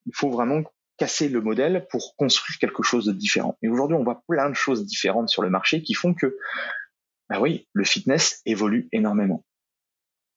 il 0.07 0.15
faut 0.15 0.31
vraiment 0.31 0.63
casser 0.97 1.29
le 1.29 1.41
modèle 1.41 1.87
pour 1.91 2.15
construire 2.17 2.59
quelque 2.59 2.83
chose 2.83 3.07
de 3.07 3.13
différent. 3.13 3.59
Et 3.63 3.69
aujourd'hui, 3.69 3.97
on 3.97 4.05
voit 4.05 4.23
plein 4.29 4.49
de 4.49 4.55
choses 4.55 4.87
différentes 4.87 5.29
sur 5.29 5.43
le 5.43 5.51
marché 5.51 5.83
qui 5.83 5.95
font 5.95 6.15
que, 6.15 6.37
bah 7.29 7.41
oui, 7.41 7.69
le 7.73 7.85
fitness 7.85 8.41
évolue 8.47 8.89
énormément. 8.93 9.45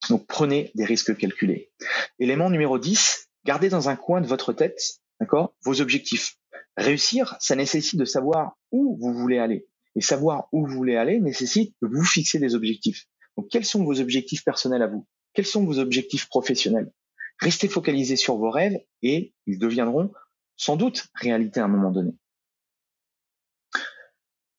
Donc 0.09 0.25
prenez 0.27 0.71
des 0.75 0.85
risques 0.85 1.15
calculés. 1.17 1.71
Élément 2.19 2.49
numéro 2.49 2.79
10, 2.79 3.29
gardez 3.45 3.69
dans 3.69 3.89
un 3.89 3.95
coin 3.95 4.21
de 4.21 4.27
votre 4.27 4.53
tête, 4.53 4.79
d'accord, 5.19 5.55
vos 5.63 5.81
objectifs. 5.81 6.37
Réussir, 6.77 7.35
ça 7.39 7.55
nécessite 7.55 7.99
de 7.99 8.05
savoir 8.05 8.57
où 8.71 8.97
vous 8.99 9.13
voulez 9.13 9.39
aller. 9.39 9.67
Et 9.95 10.01
savoir 10.01 10.47
où 10.51 10.67
vous 10.67 10.73
voulez 10.73 10.95
aller 10.95 11.19
nécessite 11.19 11.75
que 11.81 11.87
vous 11.87 12.03
fixiez 12.03 12.39
des 12.39 12.53
objectifs. 12.53 13.05
Donc 13.35 13.47
quels 13.49 13.65
sont 13.65 13.83
vos 13.83 13.99
objectifs 13.99 14.43
personnels 14.43 14.83
à 14.83 14.87
vous? 14.87 15.07
Quels 15.33 15.45
sont 15.45 15.65
vos 15.65 15.79
objectifs 15.79 16.27
professionnels? 16.27 16.91
Restez 17.39 17.67
focalisé 17.67 18.15
sur 18.15 18.37
vos 18.37 18.49
rêves 18.49 18.79
et 19.01 19.33
ils 19.45 19.59
deviendront 19.59 20.11
sans 20.57 20.75
doute 20.75 21.07
réalité 21.15 21.59
à 21.59 21.65
un 21.65 21.69
moment 21.69 21.91
donné. 21.91 22.11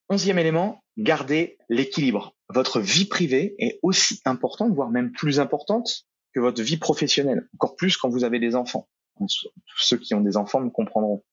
Onzième 0.08 0.38
élément, 0.38 0.82
gardez 0.96 1.58
l'équilibre. 1.68 2.34
Votre 2.48 2.80
vie 2.80 3.04
privée 3.04 3.54
est 3.58 3.78
aussi 3.82 4.20
importante, 4.24 4.72
voire 4.72 4.90
même 4.90 5.12
plus 5.12 5.38
importante 5.38 6.06
que 6.32 6.40
votre 6.40 6.62
vie 6.62 6.78
professionnelle, 6.78 7.46
encore 7.54 7.76
plus 7.76 7.96
quand 7.96 8.08
vous 8.08 8.24
avez 8.24 8.38
des 8.38 8.54
enfants. 8.54 8.88
Ceux 9.76 9.98
qui 9.98 10.14
ont 10.14 10.20
des 10.20 10.36
enfants 10.36 10.60
me 10.60 10.70
comprendront. 10.70 11.24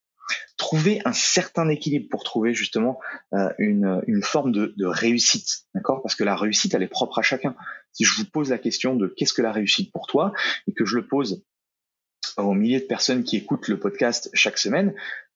Trouvez 0.57 1.01
un 1.05 1.13
certain 1.13 1.69
équilibre 1.69 2.07
pour 2.09 2.23
trouver 2.23 2.53
justement 2.53 2.99
euh, 3.33 3.49
une, 3.59 4.21
forme 4.23 4.51
de, 4.51 4.73
de 4.75 4.85
réussite, 4.85 5.67
d'accord? 5.73 6.01
Parce 6.01 6.15
que 6.15 6.23
la 6.23 6.35
réussite, 6.35 6.73
elle 6.73 6.83
est 6.83 6.87
propre 6.87 7.19
à 7.19 7.21
chacun. 7.21 7.55
Si 7.91 8.03
je 8.03 8.15
vous 8.17 8.25
pose 8.25 8.49
la 8.49 8.57
question 8.57 8.95
de 8.95 9.07
qu'est-ce 9.07 9.33
que 9.33 9.41
la 9.41 9.51
réussite 9.51 9.91
pour 9.91 10.07
toi 10.07 10.33
et 10.67 10.73
que 10.73 10.85
je 10.85 10.95
le 10.95 11.07
pose 11.07 11.45
aux 12.37 12.53
milliers 12.53 12.79
de 12.79 12.85
personnes 12.85 13.23
qui 13.23 13.37
écoutent 13.37 13.67
le 13.67 13.79
podcast 13.79 14.29
chaque 14.33 14.57
semaine, 14.57 14.93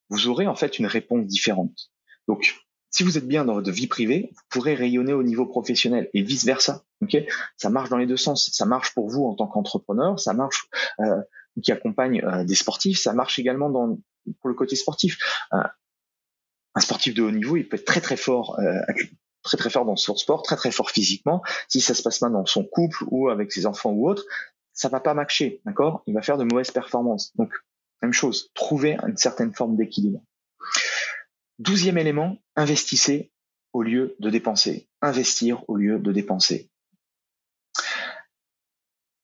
vous 0.10 0.28
aurez 0.28 0.48
en 0.48 0.56
fait 0.56 0.80
une 0.80 0.86
réponse 0.86 1.26
différente. 1.26 1.92
Donc, 2.28 2.56
si 2.92 3.04
vous 3.04 3.18
êtes 3.18 3.28
bien 3.28 3.46
dans 3.46 3.54
votre 3.54 3.72
vie 3.72 3.88
privée, 3.88 4.32
vous 4.36 4.42
pourrez 4.50 4.74
rayonner 4.74 5.14
au 5.14 5.24
niveau 5.24 5.46
professionnel 5.46 6.10
et 6.14 6.24
vice 6.24 6.46
versa. 6.46 6.84
Ok, 7.02 7.18
ça 7.58 7.70
marche 7.70 7.90
dans 7.90 7.98
les 7.98 8.08
deux 8.08 8.18
sens. 8.18 8.50
Ça 8.52 8.66
marche 8.66 8.94
pour 8.94 9.10
vous 9.10 9.24
en 9.26 9.36
tant 9.36 9.48
qu'entrepreneur, 9.48 10.20
ça 10.20 10.34
marche 10.34 10.68
euh, 11.00 11.22
qui 11.62 11.72
accompagne 11.72 12.22
euh, 12.24 12.44
des 12.44 12.56
sportifs, 12.56 13.00
ça 13.00 13.14
marche 13.14 13.40
également 13.40 13.70
dans 13.70 13.98
pour 14.42 14.50
le 14.50 14.56
côté 14.56 14.76
sportif. 14.76 15.18
Euh, 15.54 15.64
un 16.76 16.82
sportif 16.82 17.14
de 17.14 17.22
haut 17.22 17.32
niveau, 17.32 17.58
il 17.58 17.68
peut 17.68 17.78
être 17.78 17.86
très 17.86 18.02
très 18.02 18.18
fort. 18.18 18.60
Euh, 18.60 18.80
très 19.42 19.58
très 19.58 19.70
fort 19.70 19.86
dans 19.86 19.96
son 19.96 20.16
sport, 20.16 20.44
très 20.44 20.56
très 20.56 20.72
fort 20.72 20.92
physiquement. 20.92 21.42
Si 21.70 21.82
ça 21.82 21.94
se 21.94 22.04
passe 22.04 22.22
mal 22.22 22.34
dans 22.34 22.46
son 22.46 22.66
couple 22.66 23.06
ou 23.08 23.30
avec 23.30 23.52
ses 23.52 23.66
enfants 23.66 23.92
ou 23.92 24.10
autre, 24.10 24.26
ça 24.80 24.88
va 24.88 25.02
pas 25.02 25.14
matcher, 25.14 25.60
d'accord? 25.66 26.04
Il 26.08 26.14
va 26.14 26.22
faire 26.22 26.38
de 26.38 26.46
mauvaises 26.46 26.72
performances. 26.72 27.36
Donc, 27.36 27.52
même 28.02 28.14
chose, 28.14 28.50
trouver 28.54 28.98
une 29.06 29.18
certaine 29.18 29.54
forme 29.54 29.76
d'équilibre. 29.76 30.22
Douzième 31.58 31.98
élément, 31.98 32.38
investissez 32.56 33.30
au 33.74 33.84
lieu 33.84 34.16
de 34.20 34.30
dépenser. 34.30 34.88
Investir 35.02 35.66
au 35.68 35.76
lieu 35.76 36.00
de 36.00 36.14
dépenser. 36.14 36.70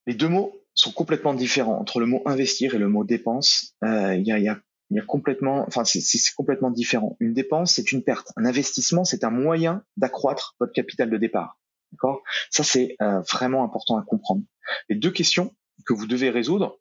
Les 0.07 0.13
deux 0.13 0.27
mots 0.27 0.53
sont 0.73 0.91
complètement 0.91 1.33
différents. 1.33 1.79
Entre 1.79 2.01
le 2.01 2.05
mot 2.05 2.21
investir 2.25 2.75
et 2.75 2.77
le 2.77 2.89
mot 2.89 3.05
dépense, 3.05 3.77
euh, 3.81 4.13
il 4.13 4.27
y, 4.27 4.49
a, 4.49 4.61
complètement, 5.07 5.63
enfin 5.65 5.85
c'est 5.85 6.01
complètement 6.35 6.69
différent. 6.69 7.15
Une 7.21 7.33
dépense, 7.33 7.75
c'est 7.75 7.93
une 7.93 8.03
perte. 8.03 8.33
Un 8.35 8.43
investissement, 8.43 9.05
c'est 9.05 9.23
un 9.23 9.29
moyen 9.29 9.85
d'accroître 9.95 10.57
votre 10.59 10.73
capital 10.73 11.09
de 11.09 11.15
départ. 11.15 11.57
D'accord? 11.91 12.21
Ça, 12.49 12.63
c'est 12.63 12.95
euh, 13.01 13.21
vraiment 13.21 13.63
important 13.63 13.97
à 13.97 14.03
comprendre. 14.03 14.43
Les 14.89 14.95
deux 14.95 15.11
questions 15.11 15.55
que 15.85 15.93
vous 15.93 16.07
devez 16.07 16.29
résoudre 16.29 16.79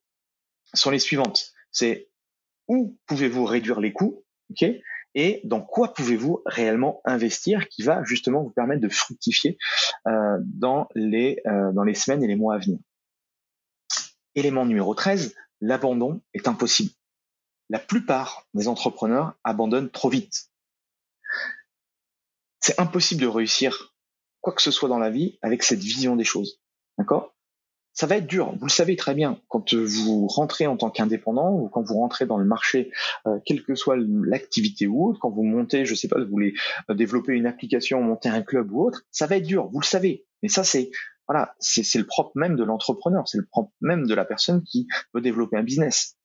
sont 0.73 0.91
les 0.91 0.99
suivantes. 0.99 1.53
C'est 1.71 2.09
où 2.69 2.99
pouvez-vous 3.07 3.45
réduire 3.45 3.81
les 3.81 3.93
coûts 3.93 4.25
et 5.15 5.41
dans 5.45 5.61
quoi 5.61 5.95
pouvez-vous 5.95 6.43
réellement 6.47 7.01
investir 7.05 7.69
qui 7.69 7.83
va 7.83 8.03
justement 8.05 8.43
vous 8.43 8.51
permettre 8.51 8.81
de 8.81 8.89
fructifier 8.89 9.59
euh, 10.07 10.39
dans, 10.41 10.89
les, 10.95 11.41
euh, 11.47 11.73
dans 11.73 11.85
les 11.85 11.95
semaines 11.95 12.23
et 12.23 12.27
les 12.27 12.37
mois 12.37 12.55
à 12.57 12.59
venir? 12.59 12.79
Élément 14.35 14.67
numéro 14.67 14.95
13, 14.95 15.37
l'abandon 15.61 16.21
est 16.35 16.49
impossible. 16.49 16.91
La 17.71 17.79
plupart 17.79 18.47
des 18.55 18.69
entrepreneurs 18.69 19.35
abandonnent 19.45 19.91
trop 19.91 20.11
vite. 20.11 20.51
C'est 22.61 22.81
impossible 22.81 23.21
de 23.21 23.27
réussir 23.27 23.94
quoi 24.45 24.53
que 24.53 24.63
ce 24.63 24.71
soit 24.71 24.91
dans 24.91 24.99
la 24.99 25.11
vie 25.11 25.39
avec 25.41 25.63
cette 25.63 25.81
vision 25.81 26.17
des 26.17 26.25
choses. 26.25 26.61
D'accord? 26.99 27.35
Ça 27.95 28.07
va 28.07 28.17
être 28.17 28.27
dur, 28.27 28.55
vous 28.59 28.67
le 28.67 28.71
savez 28.71 28.95
très 28.97 29.15
bien. 29.15 29.41
Quand 29.49 29.73
vous 29.73 30.27
rentrez 30.27 30.67
en 30.67 30.77
tant 30.77 30.91
qu'indépendant 30.91 31.53
ou 31.53 31.69
quand 31.69 31.83
vous 31.83 31.95
rentrez 31.95 32.27
dans 32.27 32.37
le 32.37 32.45
marché, 32.45 32.91
euh, 33.27 33.39
quelle 33.47 33.63
que 33.63 33.75
soit 33.75 33.97
l'activité 33.97 34.87
ou 34.87 35.09
autre, 35.09 35.21
quand 35.21 35.31
vous 35.31 35.45
montez, 35.45 35.87
je 35.87 35.95
sais 35.95 36.09
pas, 36.09 36.19
vous 36.21 36.29
voulez 36.29 36.55
euh, 36.91 36.95
développer 36.95 37.33
une 37.33 37.47
application, 37.47 38.03
monter 38.03 38.29
un 38.29 38.43
club 38.43 38.71
ou 38.73 38.85
autre, 38.85 39.03
ça 39.13 39.27
va 39.27 39.37
être 39.37 39.47
dur, 39.47 39.69
vous 39.69 39.81
le 39.81 39.87
savez. 39.87 40.27
Mais 40.43 40.49
ça, 40.49 40.63
c'est 40.63 40.91
voilà, 41.27 41.55
c'est 41.59 41.99
le 41.99 42.07
propre 42.07 42.33
même 42.35 42.55
de 42.55 42.65
l'entrepreneur, 42.65 43.27
c'est 43.27 43.39
le 43.39 43.47
propre 43.47 43.73
même 43.81 44.07
de 44.07 44.15
la 44.15 44.27
personne 44.27 44.63
qui 44.63 44.89
veut 45.15 45.23
développer 45.23 45.57
un 45.57 45.63
business 45.63 46.19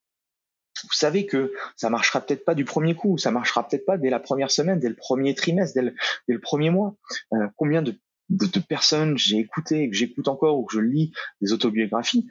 vous 0.84 0.94
savez 0.94 1.26
que 1.26 1.54
ça 1.76 1.90
marchera 1.90 2.22
peut-être 2.22 2.46
pas 2.46 2.56
du 2.56 2.66
premier 2.66 2.96
coup, 2.96 3.18
ça 3.18 3.32
marchera 3.32 3.68
peut-être 3.68 3.86
pas 3.86 3.98
dès 3.98 4.10
la 4.10 4.20
première 4.20 4.52
semaine, 4.52 4.80
dès 4.80 4.90
le 4.90 4.96
premier 4.96 5.36
trimestre, 5.36 5.76
dès 5.76 5.82
le, 5.82 5.96
dès 6.28 6.34
le 6.34 6.40
premier 6.40 6.70
mois. 6.70 6.96
Euh, 7.34 7.48
combien 7.58 7.82
de 7.82 7.96
de, 8.30 8.60
personnes 8.60 9.18
j'ai 9.18 9.38
écouté 9.38 9.90
que 9.90 9.96
j'écoute 9.96 10.28
encore 10.28 10.58
ou 10.58 10.66
que 10.66 10.74
je 10.74 10.80
lis 10.80 11.12
des 11.42 11.54
autobiographies, 11.54 12.28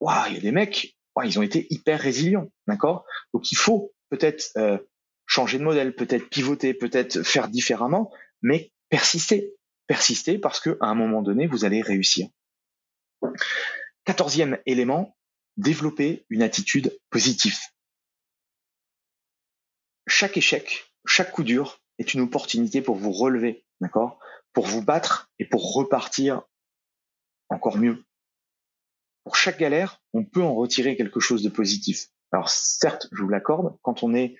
waouh, 0.00 0.28
il 0.28 0.34
y 0.34 0.38
a 0.38 0.40
des 0.40 0.52
mecs, 0.52 0.96
ils 1.24 1.38
ont 1.38 1.42
été 1.42 1.66
hyper 1.70 2.00
résilients, 2.00 2.50
d'accord? 2.66 3.04
Donc 3.32 3.50
il 3.52 3.56
faut 3.56 3.92
peut-être 4.10 4.50
euh, 4.56 4.78
changer 5.26 5.58
de 5.58 5.64
modèle, 5.64 5.94
peut-être 5.94 6.28
pivoter, 6.28 6.74
peut-être 6.74 7.22
faire 7.22 7.48
différemment, 7.48 8.12
mais 8.42 8.72
persister, 8.88 9.54
persister 9.86 10.38
parce 10.38 10.60
que 10.60 10.78
à 10.80 10.86
un 10.86 10.94
moment 10.94 11.22
donné, 11.22 11.46
vous 11.46 11.64
allez 11.64 11.82
réussir. 11.82 12.28
Quatorzième 14.04 14.58
élément, 14.66 15.16
développer 15.56 16.24
une 16.30 16.42
attitude 16.42 16.96
positive. 17.10 17.58
Chaque 20.06 20.36
échec, 20.36 20.90
chaque 21.04 21.32
coup 21.32 21.42
dur 21.42 21.80
est 21.98 22.14
une 22.14 22.20
opportunité 22.20 22.80
pour 22.80 22.96
vous 22.96 23.12
relever, 23.12 23.64
d'accord? 23.80 24.18
Pour 24.58 24.66
vous 24.66 24.82
battre 24.82 25.30
et 25.38 25.44
pour 25.44 25.72
repartir 25.72 26.42
encore 27.48 27.78
mieux. 27.78 28.02
Pour 29.22 29.36
chaque 29.36 29.56
galère, 29.56 30.02
on 30.14 30.24
peut 30.24 30.42
en 30.42 30.52
retirer 30.52 30.96
quelque 30.96 31.20
chose 31.20 31.44
de 31.44 31.48
positif. 31.48 32.08
Alors 32.32 32.50
certes, 32.50 33.06
je 33.12 33.22
vous 33.22 33.28
l'accorde, 33.28 33.78
quand 33.82 34.02
on 34.02 34.16
est 34.16 34.34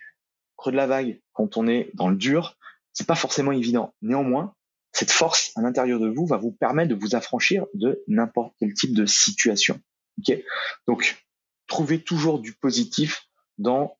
creux 0.57 0.73
de 0.73 0.77
la 0.77 0.89
vague, 0.89 1.23
quand 1.35 1.57
on 1.57 1.69
est 1.69 1.93
dans 1.95 2.09
le 2.09 2.17
dur, 2.17 2.57
c'est 2.93 3.07
pas 3.07 3.15
forcément 3.15 3.53
évident. 3.53 3.95
Néanmoins, 4.03 4.57
cette 4.91 5.13
force 5.13 5.53
à 5.55 5.63
l'intérieur 5.63 6.01
de 6.01 6.09
vous 6.09 6.27
va 6.27 6.37
vous 6.37 6.51
permettre 6.51 6.89
de 6.89 7.01
vous 7.01 7.15
affranchir 7.15 7.67
de 7.75 8.03
n'importe 8.09 8.57
quel 8.59 8.75
type 8.75 8.95
de 8.97 9.07
situation. 9.07 9.81
Okay 10.19 10.45
Donc, 10.89 11.25
trouvez 11.69 12.03
toujours 12.03 12.41
du 12.41 12.55
positif 12.55 13.29
dans 13.59 13.97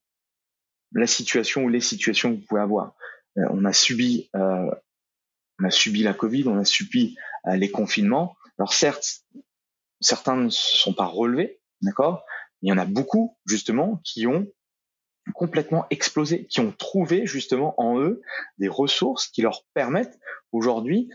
la 0.91 1.07
situation 1.07 1.63
ou 1.63 1.69
les 1.69 1.79
situations 1.79 2.35
que 2.35 2.41
vous 2.41 2.45
pouvez 2.45 2.61
avoir. 2.61 2.93
Euh, 3.37 3.47
on 3.51 3.63
a 3.63 3.71
subi 3.71 4.29
euh, 4.35 4.69
on 5.59 5.65
a 5.65 5.71
subi 5.71 6.03
la 6.03 6.13
Covid, 6.13 6.47
on 6.47 6.57
a 6.57 6.65
subi 6.65 7.17
euh, 7.47 7.55
les 7.55 7.71
confinements. 7.71 8.35
Alors 8.57 8.73
certes, 8.73 9.23
certains 9.99 10.37
ne 10.37 10.49
se 10.49 10.77
sont 10.77 10.93
pas 10.93 11.05
relevés, 11.05 11.59
d'accord 11.81 12.23
Il 12.61 12.69
y 12.69 12.71
en 12.71 12.77
a 12.77 12.85
beaucoup 12.85 13.37
justement 13.45 14.01
qui 14.03 14.27
ont 14.27 14.47
complètement 15.33 15.85
explosé, 15.89 16.47
qui 16.47 16.59
ont 16.59 16.71
trouvé 16.71 17.25
justement 17.25 17.79
en 17.79 17.99
eux 17.99 18.21
des 18.57 18.67
ressources 18.67 19.27
qui 19.27 19.41
leur 19.41 19.63
permettent 19.73 20.17
aujourd'hui 20.51 21.09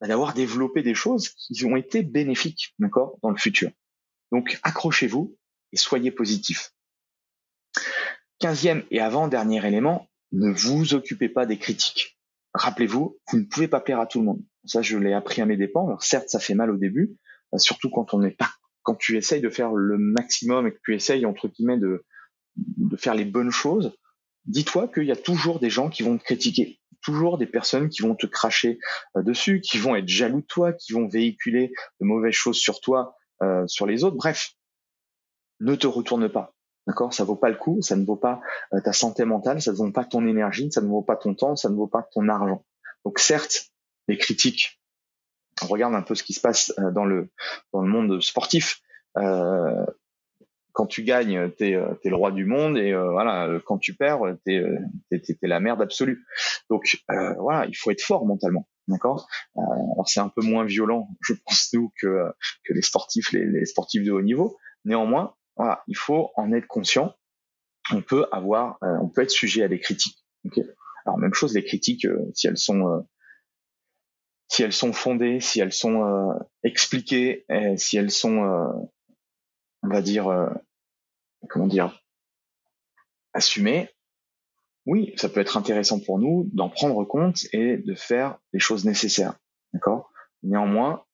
bah, 0.00 0.08
d'avoir 0.08 0.34
développé 0.34 0.82
des 0.82 0.94
choses 0.94 1.28
qui 1.28 1.64
ont 1.64 1.76
été 1.76 2.02
bénéfiques, 2.02 2.74
d'accord, 2.78 3.18
dans 3.22 3.30
le 3.30 3.36
futur. 3.36 3.70
Donc 4.32 4.58
accrochez-vous 4.62 5.36
et 5.72 5.76
soyez 5.76 6.10
positifs. 6.10 6.72
Quinzième 8.40 8.84
et 8.90 9.00
avant-dernier 9.00 9.64
élément, 9.66 10.08
ne 10.32 10.50
vous 10.50 10.94
occupez 10.94 11.28
pas 11.28 11.46
des 11.46 11.58
critiques 11.58 12.13
rappelez-vous, 12.54 13.18
vous 13.30 13.38
ne 13.38 13.44
pouvez 13.44 13.68
pas 13.68 13.80
plaire 13.80 14.00
à 14.00 14.06
tout 14.06 14.20
le 14.20 14.24
monde. 14.24 14.42
Ça, 14.64 14.82
je 14.82 14.96
l'ai 14.96 15.12
appris 15.12 15.42
à 15.42 15.46
mes 15.46 15.56
dépens. 15.56 15.86
Alors, 15.86 16.02
certes, 16.02 16.28
ça 16.28 16.38
fait 16.38 16.54
mal 16.54 16.70
au 16.70 16.76
début, 16.76 17.16
euh, 17.52 17.58
surtout 17.58 17.90
quand 17.90 18.14
on 18.14 18.20
n'est 18.20 18.30
pas, 18.30 18.50
quand 18.82 18.94
tu 18.94 19.16
essayes 19.16 19.42
de 19.42 19.50
faire 19.50 19.72
le 19.72 19.98
maximum 19.98 20.66
et 20.66 20.72
que 20.72 20.80
tu 20.82 20.94
essayes 20.94 21.26
entre 21.26 21.48
guillemets 21.48 21.78
de 21.78 22.04
de 22.56 22.96
faire 22.96 23.14
les 23.14 23.24
bonnes 23.24 23.50
choses. 23.50 23.96
dis-toi 24.46 24.88
qu'il 24.88 25.04
y 25.04 25.12
a 25.12 25.16
toujours 25.16 25.58
des 25.58 25.70
gens 25.70 25.88
qui 25.88 26.02
vont 26.02 26.18
te 26.18 26.24
critiquer, 26.24 26.78
toujours 27.02 27.38
des 27.38 27.46
personnes 27.46 27.88
qui 27.88 28.02
vont 28.02 28.14
te 28.14 28.26
cracher 28.26 28.78
euh, 29.16 29.22
dessus, 29.22 29.60
qui 29.60 29.78
vont 29.78 29.96
être 29.96 30.08
jaloux 30.08 30.42
de 30.42 30.46
toi, 30.46 30.72
qui 30.72 30.92
vont 30.92 31.08
véhiculer 31.08 31.72
de 32.00 32.06
mauvaises 32.06 32.34
choses 32.34 32.58
sur 32.58 32.80
toi, 32.80 33.16
euh, 33.42 33.66
sur 33.66 33.86
les 33.86 34.04
autres. 34.04 34.16
Bref, 34.16 34.52
ne 35.60 35.74
te 35.74 35.86
retourne 35.86 36.28
pas. 36.28 36.54
D'accord? 36.86 37.14
Ça 37.14 37.24
vaut 37.24 37.36
pas 37.36 37.48
le 37.48 37.56
coup, 37.56 37.80
ça 37.80 37.96
ne 37.96 38.04
vaut 38.04 38.16
pas 38.16 38.40
euh, 38.74 38.80
ta 38.80 38.92
santé 38.92 39.24
mentale, 39.24 39.62
ça 39.62 39.72
ne 39.72 39.76
vaut 39.76 39.90
pas 39.90 40.04
ton 40.04 40.26
énergie, 40.26 40.70
ça 40.70 40.82
ne 40.82 40.88
vaut 40.88 41.02
pas 41.02 41.16
ton 41.16 41.34
temps, 41.34 41.56
ça 41.56 41.70
ne 41.70 41.74
vaut 41.74 41.86
pas 41.86 42.06
ton 42.12 42.28
argent. 42.28 42.64
Donc 43.04 43.18
certes, 43.18 43.70
les 44.08 44.18
critiques, 44.18 44.80
on 45.62 45.66
regarde 45.66 45.94
un 45.94 46.02
peu 46.02 46.14
ce 46.14 46.22
qui 46.22 46.34
se 46.34 46.40
passe 46.40 46.72
dans 46.94 47.04
le 47.04 47.30
dans 47.72 47.80
le 47.80 47.88
monde 47.88 48.20
sportif. 48.20 48.80
Euh, 49.16 49.86
quand 50.72 50.86
tu 50.86 51.04
gagnes, 51.04 51.52
t'es 51.52 51.70
es 51.70 52.08
le 52.08 52.16
roi 52.16 52.32
du 52.32 52.44
monde 52.44 52.76
et 52.76 52.92
voilà, 52.92 53.48
quand 53.64 53.78
tu 53.78 53.94
perds, 53.94 54.18
t'es 54.44 54.60
es, 55.12 55.36
la 55.42 55.60
merde 55.60 55.80
absolue. 55.80 56.26
Donc 56.68 56.98
voilà, 57.38 57.64
il 57.66 57.74
faut 57.74 57.92
être 57.92 58.02
fort 58.02 58.26
mentalement, 58.26 58.68
d'accord? 58.88 59.28
alors 59.54 60.08
c'est 60.08 60.18
un 60.18 60.28
peu 60.28 60.42
moins 60.42 60.64
violent, 60.64 61.08
je 61.20 61.34
pense 61.46 61.72
nous 61.74 61.92
que 62.02 62.24
que 62.64 62.72
les 62.74 62.82
sportifs, 62.82 63.30
les, 63.30 63.46
les 63.46 63.64
sportifs 63.66 64.02
de 64.02 64.10
haut 64.10 64.20
niveau. 64.20 64.58
Néanmoins, 64.84 65.34
voilà, 65.56 65.82
il 65.86 65.96
faut 65.96 66.30
en 66.36 66.52
être 66.52 66.66
conscient. 66.66 67.14
On 67.92 68.02
peut 68.02 68.26
avoir, 68.32 68.78
euh, 68.82 68.96
on 69.00 69.08
peut 69.08 69.22
être 69.22 69.30
sujet 69.30 69.62
à 69.62 69.68
des 69.68 69.80
critiques. 69.80 70.24
Alors 71.06 71.18
même 71.18 71.34
chose, 71.34 71.54
les 71.54 71.64
critiques, 71.64 72.06
euh, 72.06 72.30
si 72.34 72.46
elles 72.46 72.56
sont, 72.56 72.88
euh, 72.88 73.00
si 74.48 74.62
elles 74.62 74.72
sont 74.72 74.92
fondées, 74.92 75.40
si 75.40 75.60
elles 75.60 75.72
sont 75.72 76.38
expliquées, 76.62 77.44
si 77.76 77.96
elles 77.96 78.10
sont, 78.10 78.38
on 79.82 79.88
va 79.88 80.02
dire, 80.02 80.52
comment 81.48 81.66
dire, 81.66 81.98
assumées. 83.32 83.88
Oui, 84.86 85.14
ça 85.16 85.30
peut 85.30 85.40
être 85.40 85.56
intéressant 85.56 85.98
pour 85.98 86.18
nous 86.18 86.48
d'en 86.52 86.68
prendre 86.68 87.04
compte 87.04 87.46
et 87.52 87.78
de 87.78 87.94
faire 87.94 88.38
les 88.52 88.60
choses 88.60 88.84
nécessaires. 88.84 89.34
D'accord? 89.72 90.12
Néanmoins, 90.42 91.04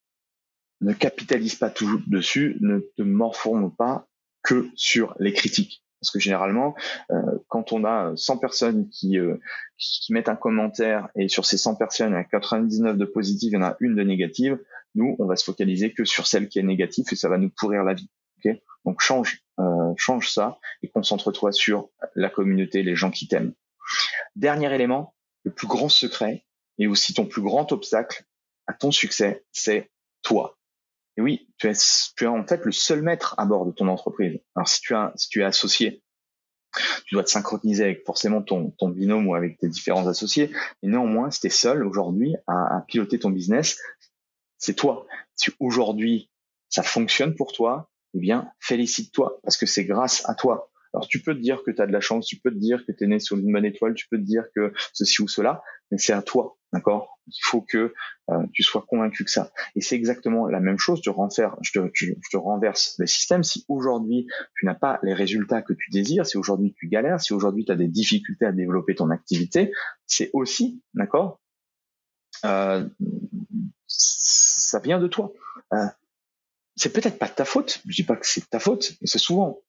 ne 0.81 0.92
capitalise 0.92 1.55
pas 1.55 1.70
tout 1.70 2.03
dessus, 2.09 2.59
ne 2.61 2.81
te 2.96 3.03
morforme 3.03 3.74
pas 3.74 4.10
que 4.42 4.68
sur 4.74 5.14
les 5.18 5.33
critiques. 5.33 5.85
Parce 6.00 6.11
que 6.12 6.18
généralement, 6.18 6.74
euh, 7.11 7.20
quand 7.48 7.72
on 7.72 7.85
a 7.85 8.12
100 8.16 8.38
personnes 8.38 8.88
qui, 8.88 9.18
euh, 9.18 9.37
qui, 9.76 10.12
mettent 10.14 10.31
un 10.31 10.37
commentaire 10.37 11.09
et 11.14 11.29
sur 11.29 11.44
ces 11.44 11.59
100 11.59 11.74
personnes, 11.74 12.12
il 12.12 12.14
y 12.14 12.18
a 12.18 12.24
99 12.24 12.96
de 12.96 13.05
positives, 13.05 13.50
il 13.53 13.57
y 13.57 13.59
en 13.59 13.62
a 13.62 13.76
une 13.81 13.94
de 13.94 14.03
négative, 14.03 14.59
nous, 14.94 15.14
on 15.18 15.26
va 15.26 15.37
se 15.37 15.44
focaliser 15.44 15.92
que 15.92 16.05
sur 16.05 16.26
celle 16.26 16.48
qui 16.48 16.59
est 16.59 16.62
négative 16.62 17.05
et 17.12 17.16
ça 17.16 17.29
va 17.29 17.37
nous 17.37 17.50
pourrir 17.50 17.85
la 17.85 17.94
vie. 17.94 18.09
Okay 18.38 18.62
Donc 18.87 19.00
change, 19.00 19.42
euh, 19.59 19.92
change 19.96 20.31
ça 20.31 20.59
et 20.83 20.88
concentre-toi 20.88 21.53
sur 21.53 21.90
la 22.14 22.31
communauté, 22.31 22.83
les 22.83 22.96
gens 22.96 23.11
qui 23.11 23.29
t'aiment. 23.29 23.53
Dernier 24.37 24.74
élément, 24.74 25.14
le 25.44 25.53
plus 25.53 25.66
grand 25.66 25.90
secret 25.90 26.44
et 26.79 26.87
aussi 26.87 27.12
ton 27.12 27.26
plus 27.26 27.42
grand 27.42 27.70
obstacle 27.72 28.24
à 28.66 28.72
ton 28.72 28.90
succès, 28.90 29.44
c'est 29.53 29.90
toi. 30.22 30.59
Oui, 31.21 31.49
tu 31.59 31.69
es, 31.69 32.27
en 32.27 32.47
fait 32.47 32.65
le 32.65 32.73
seul 32.73 33.03
maître 33.03 33.35
à 33.39 33.45
bord 33.45 33.67
de 33.67 33.73
ton 33.73 33.89
entreprise. 33.89 34.41
Alors 34.55 34.69
si 34.69 34.81
tu 34.81 34.95
as, 34.95 35.13
es 35.37 35.43
associé, 35.43 36.03
tu 37.07 37.15
dois 37.15 37.25
te 37.25 37.31
synchroniser 37.31 37.85
avec 37.85 38.05
forcément 38.05 38.43
ton, 38.43 38.71
ton 38.79 38.89
binôme 38.89 39.27
ou 39.29 39.35
avec 39.35 39.59
tes 39.59 39.69
différents 39.69 40.07
associés. 40.07 40.51
Mais 40.83 40.91
néanmoins, 40.91 41.31
si 41.31 41.41
tu 41.41 41.47
es 41.49 41.51
seul 41.51 41.85
aujourd'hui 41.85 42.37
à, 42.47 42.77
à, 42.77 42.81
piloter 42.83 43.19
ton 43.19 43.31
business, 43.31 43.79
c'est 44.59 44.75
toi. 44.75 45.07
Si 45.35 45.51
aujourd'hui 45.59 46.31
ça 46.69 46.83
fonctionne 46.83 47.35
pour 47.35 47.53
toi, 47.53 47.91
eh 48.15 48.19
bien 48.19 48.51
félicite-toi 48.61 49.41
parce 49.43 49.57
que 49.57 49.67
c'est 49.67 49.85
grâce 49.85 50.29
à 50.29 50.35
toi. 50.35 50.70
Alors 50.92 51.07
tu 51.09 51.22
peux 51.22 51.35
te 51.35 51.40
dire 51.40 51.62
que 51.64 51.70
tu 51.70 51.81
as 51.81 51.87
de 51.87 51.92
la 51.92 52.00
chance, 52.00 52.26
tu 52.26 52.37
peux 52.37 52.50
te 52.50 52.59
dire 52.59 52.85
que 52.85 52.92
tu 52.92 53.05
es 53.05 53.07
né 53.07 53.20
sur 53.20 53.37
une 53.37 53.53
bonne 53.53 53.64
étoile, 53.64 53.94
tu 53.94 54.09
peux 54.09 54.18
te 54.18 54.24
dire 54.24 54.44
que 54.55 54.72
ceci 54.92 55.22
ou 55.22 55.29
cela, 55.29 55.62
mais 55.90 55.98
c'est 55.98 56.12
à 56.12 56.22
toi, 56.22 56.59
d'accord? 56.72 57.20
Il 57.29 57.40
faut 57.42 57.62
que 57.62 57.94
euh, 58.31 58.46
tu 58.53 58.62
sois 58.64 58.85
convaincu 58.88 59.24
que 59.24 59.31
ça. 59.31 59.53
Et 59.76 59.81
c'est 59.81 59.94
exactement 59.94 60.48
la 60.48 60.59
même 60.59 60.79
chose, 60.79 61.00
je 61.05 61.72
te, 61.72 61.90
je 61.94 62.14
te 62.31 62.37
renverse 62.37 62.96
les 62.98 63.07
systèmes. 63.07 63.44
Si 63.44 63.64
aujourd'hui 63.68 64.26
tu 64.57 64.66
n'as 64.66 64.74
pas 64.74 64.98
les 65.03 65.14
résultats 65.14 65.62
que 65.62 65.72
tu 65.72 65.90
désires, 65.90 66.26
si 66.26 66.37
aujourd'hui 66.37 66.74
tu 66.76 66.88
galères, 66.88 67.20
si 67.20 67.33
aujourd'hui 67.33 67.64
tu 67.64 67.72
as 67.72 67.76
des 67.76 67.88
difficultés 67.88 68.46
à 68.46 68.53
développer 68.53 68.96
ton 68.96 69.11
activité, 69.11 69.72
c'est 70.07 70.31
aussi, 70.33 70.83
d'accord? 70.94 71.40
Euh, 72.44 72.88
Ça 73.87 74.79
vient 74.79 74.98
de 74.98 75.09
toi. 75.09 75.33
Euh, 75.72 75.87
c'est 76.76 76.92
peut-être 76.92 77.18
pas 77.18 77.29
de 77.29 77.35
ta 77.35 77.44
faute. 77.44 77.81
Je 77.87 77.94
dis 77.94 78.05
pas 78.05 78.16
que 78.16 78.26
c'est 78.26 78.40
de 78.40 78.46
ta 78.46 78.59
faute, 78.59 78.92
mais 79.00 79.07
c'est 79.07 79.18
souvent 79.18 79.61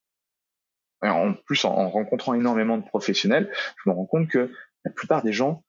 en 1.10 1.34
plus, 1.34 1.66
en, 1.66 1.90
rencontrant 1.90 2.34
énormément 2.34 2.78
de 2.78 2.86
professionnels, 2.86 3.52
je 3.84 3.90
me 3.90 3.96
rends 3.96 4.06
compte 4.06 4.28
que 4.28 4.52
la 4.86 4.92
plupart 4.92 5.24
des 5.24 5.34
gens 5.34 5.64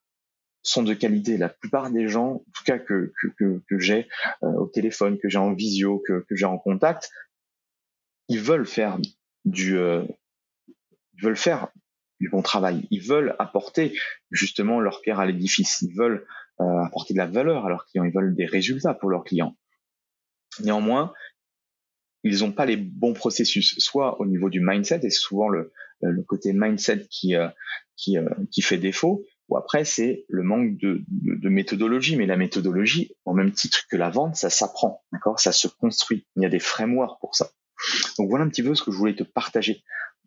sont 0.63 0.83
de 0.83 0.95
qualité. 0.95 1.37
La 1.37 1.49
plupart 1.49 1.91
des 1.91 2.09
gens, 2.09 2.35
en 2.35 2.45
tout 2.55 2.65
cas 2.65 2.79
que, 2.79 3.13
que, 3.39 3.61
que, 3.69 3.79
j'ai 3.79 4.09
euh, 4.43 4.53
au 4.53 4.67
téléphone, 4.67 5.19
que 5.19 5.29
j'ai 5.29 5.39
en 5.39 5.53
visio, 5.53 6.03
que, 6.07 6.25
que 6.29 6.37
j'ai 6.37 6.45
en 6.45 6.59
contact, 6.59 7.11
ils 8.29 8.41
veulent 8.41 8.67
faire 8.67 8.99
du, 9.45 9.77
euh, 9.77 10.05
ils 11.15 11.23
veulent 11.23 11.37
faire 11.37 11.69
du 12.21 12.29
bon 12.29 12.43
travail. 12.43 12.87
Ils 12.91 13.03
veulent 13.03 13.35
apporter 13.39 13.99
justement 14.31 14.81
leur 14.81 15.01
pierre 15.01 15.19
à 15.19 15.27
l'édifice. 15.27 15.83
Ils 15.83 15.95
veulent 15.97 16.27
euh, 16.61 16.85
apporter 16.85 17.15
de 17.15 17.19
la 17.19 17.27
valeur 17.27 17.67
à 17.67 17.69
leurs 17.69 17.87
clients. 17.87 18.05
Ils 18.05 18.15
veulent 18.15 18.35
des 18.37 18.47
résultats 18.47 18.95
pour 18.95 19.11
leurs 19.11 19.25
clients. 19.25 19.57
Néanmoins, 20.61 21.13
ils 22.25 22.41
n'ont 22.41 22.53
pas 22.53 22.67
les 22.67 22.77
bons 22.77 23.15
processus, 23.15 23.75
soit 23.79 24.21
au 24.21 24.27
niveau 24.27 24.49
du 24.49 24.61
mindset, 24.61 25.01
et 25.03 25.11
souvent 25.11 25.49
le, 25.49 25.73
le 26.01 26.23
côté 26.23 26.53
mindset 26.53 27.07
qui, 27.11 27.35
euh, 27.35 27.49
qui, 27.97 28.19
euh, 28.19 28.29
qui 28.51 28.63
fait 28.63 28.79
défaut, 28.79 29.25
ou 29.49 29.57
après 29.57 29.85
c'est 29.85 30.25
le 30.29 30.43
manque 30.43 30.77
de, 30.79 31.03
de, 31.09 31.49
méthodologie. 31.49 32.17
Mais 32.17 32.27
la 32.27 32.37
méthodologie, 32.37 33.13
au 33.25 33.35
même 33.35 33.53
titre 33.53 33.87
que 33.91 33.97
la 33.97 34.11
vente, 34.11 34.37
ça 34.37 34.51
s'apprend, 34.51 35.03
d'accord? 35.13 35.41
Ça 35.41 35.53
se 35.53 35.69
construit. 35.69 36.27
Il 36.37 36.43
y 36.43 36.47
a 36.47 36.49
des 36.49 36.61
frameworks 36.61 37.21
pour 37.21 37.35
ça. 37.35 37.51
Donc 38.19 38.29
voilà 38.29 38.45
un 38.45 38.49
petit 38.49 38.63
peu 38.63 38.75
ce 38.75 38.83
que 38.83 38.93
je 38.93 38.97
voulais 38.97 39.17
te 39.17 39.25
partager. 39.25 39.83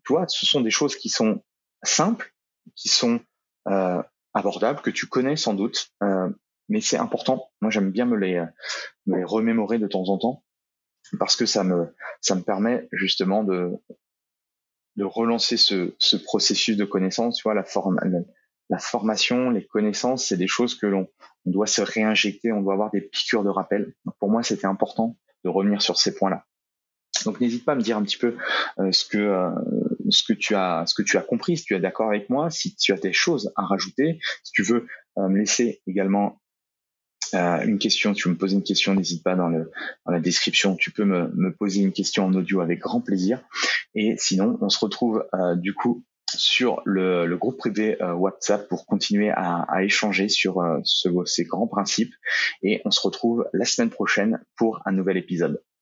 Tu 0.05 0.13
vois, 0.13 0.27
ce 0.27 0.45
sont 0.45 0.61
des 0.61 0.71
choses 0.71 0.95
qui 0.95 1.09
sont 1.09 1.41
simples, 1.83 2.33
qui 2.75 2.89
sont 2.89 3.21
euh, 3.67 4.03
abordables, 4.33 4.81
que 4.81 4.89
tu 4.89 5.07
connais 5.07 5.35
sans 5.35 5.53
doute, 5.53 5.91
euh, 6.03 6.29
mais 6.67 6.81
c'est 6.81 6.97
important. 6.97 7.49
Moi, 7.61 7.71
j'aime 7.71 7.91
bien 7.91 8.05
me 8.05 8.17
les, 8.17 8.43
me 9.05 9.17
les 9.17 9.23
remémorer 9.23 9.79
de 9.79 9.87
temps 9.87 10.09
en 10.09 10.17
temps 10.17 10.44
parce 11.19 11.35
que 11.35 11.45
ça 11.45 11.63
me 11.63 11.93
ça 12.21 12.35
me 12.35 12.41
permet 12.41 12.87
justement 12.91 13.43
de 13.43 13.71
de 14.95 15.03
relancer 15.03 15.57
ce, 15.57 15.93
ce 15.99 16.15
processus 16.15 16.77
de 16.77 16.85
connaissance. 16.85 17.37
Tu 17.37 17.43
vois, 17.43 17.53
la, 17.53 17.63
forme, 17.63 17.99
la, 18.69 18.79
formation, 18.79 19.49
les 19.49 19.65
connaissances, 19.65 20.25
c'est 20.25 20.37
des 20.37 20.47
choses 20.47 20.75
que 20.75 20.87
l'on 20.87 21.07
doit 21.45 21.67
se 21.67 21.81
réinjecter, 21.81 22.51
on 22.51 22.61
doit 22.61 22.73
avoir 22.73 22.91
des 22.91 23.01
piqûres 23.01 23.43
de 23.43 23.49
rappel. 23.49 23.93
Donc 24.05 24.15
pour 24.19 24.29
moi, 24.29 24.41
c'était 24.43 24.67
important 24.67 25.17
de 25.43 25.49
revenir 25.49 25.81
sur 25.81 25.97
ces 25.97 26.15
points-là. 26.15 26.45
Donc 27.23 27.39
n'hésite 27.39 27.65
pas 27.65 27.73
à 27.73 27.75
me 27.75 27.81
dire 27.81 27.97
un 27.97 28.03
petit 28.03 28.17
peu 28.17 28.35
euh, 28.79 28.91
ce 28.91 29.05
que 29.05 29.17
euh, 29.17 29.49
ce 30.09 30.23
que 30.23 30.33
tu 30.33 30.53
as 30.53 30.83
ce 30.85 30.93
que 30.93 31.01
tu 31.01 31.17
as 31.17 31.21
compris, 31.21 31.57
si 31.57 31.63
tu 31.63 31.73
es 31.73 31.79
d'accord 31.79 32.09
avec 32.09 32.29
moi, 32.29 32.49
si 32.49 32.75
tu 32.75 32.91
as 32.91 32.97
des 32.97 33.13
choses 33.13 33.53
à 33.55 33.65
rajouter, 33.65 34.19
si 34.43 34.51
tu 34.51 34.63
veux 34.63 34.85
euh, 35.17 35.29
me 35.29 35.39
laisser 35.39 35.81
également 35.87 36.41
euh, 37.33 37.61
une 37.65 37.79
question, 37.79 38.13
tu 38.13 38.27
veux 38.27 38.33
me 38.33 38.37
poser 38.37 38.55
une 38.55 38.63
question, 38.63 38.93
n'hésite 38.93 39.23
pas 39.23 39.35
dans, 39.35 39.49
le, 39.49 39.71
dans 40.05 40.11
la 40.11 40.19
description, 40.19 40.75
tu 40.75 40.91
peux 40.91 41.05
me, 41.05 41.51
poser 41.53 41.81
une 41.81 41.91
question 41.91 42.25
en 42.25 42.33
audio 42.33 42.61
avec 42.61 42.79
grand 42.79 43.01
plaisir. 43.01 43.41
Et 43.93 44.15
sinon, 44.17 44.57
on 44.61 44.69
se 44.69 44.79
retrouve 44.79 45.25
euh, 45.33 45.55
du 45.55 45.73
coup 45.73 46.03
sur 46.35 46.81
le, 46.85 47.33
groupe 47.37 47.57
privé 47.57 48.01
euh, 48.01 48.13
WhatsApp 48.13 48.67
pour 48.67 48.85
continuer 48.85 49.29
à, 49.29 49.65
échanger 49.83 50.27
sur 50.27 50.61
ce, 50.83 51.09
ces 51.25 51.45
grands 51.45 51.67
principes. 51.67 52.13
Et 52.61 52.81
on 52.85 52.91
se 52.91 53.01
retrouve 53.01 53.47
la 53.53 53.65
semaine 53.65 53.89
prochaine 53.89 54.41
pour 54.57 54.81
un 54.85 54.91
nouvel 54.91 55.17
épisode. 55.17 55.61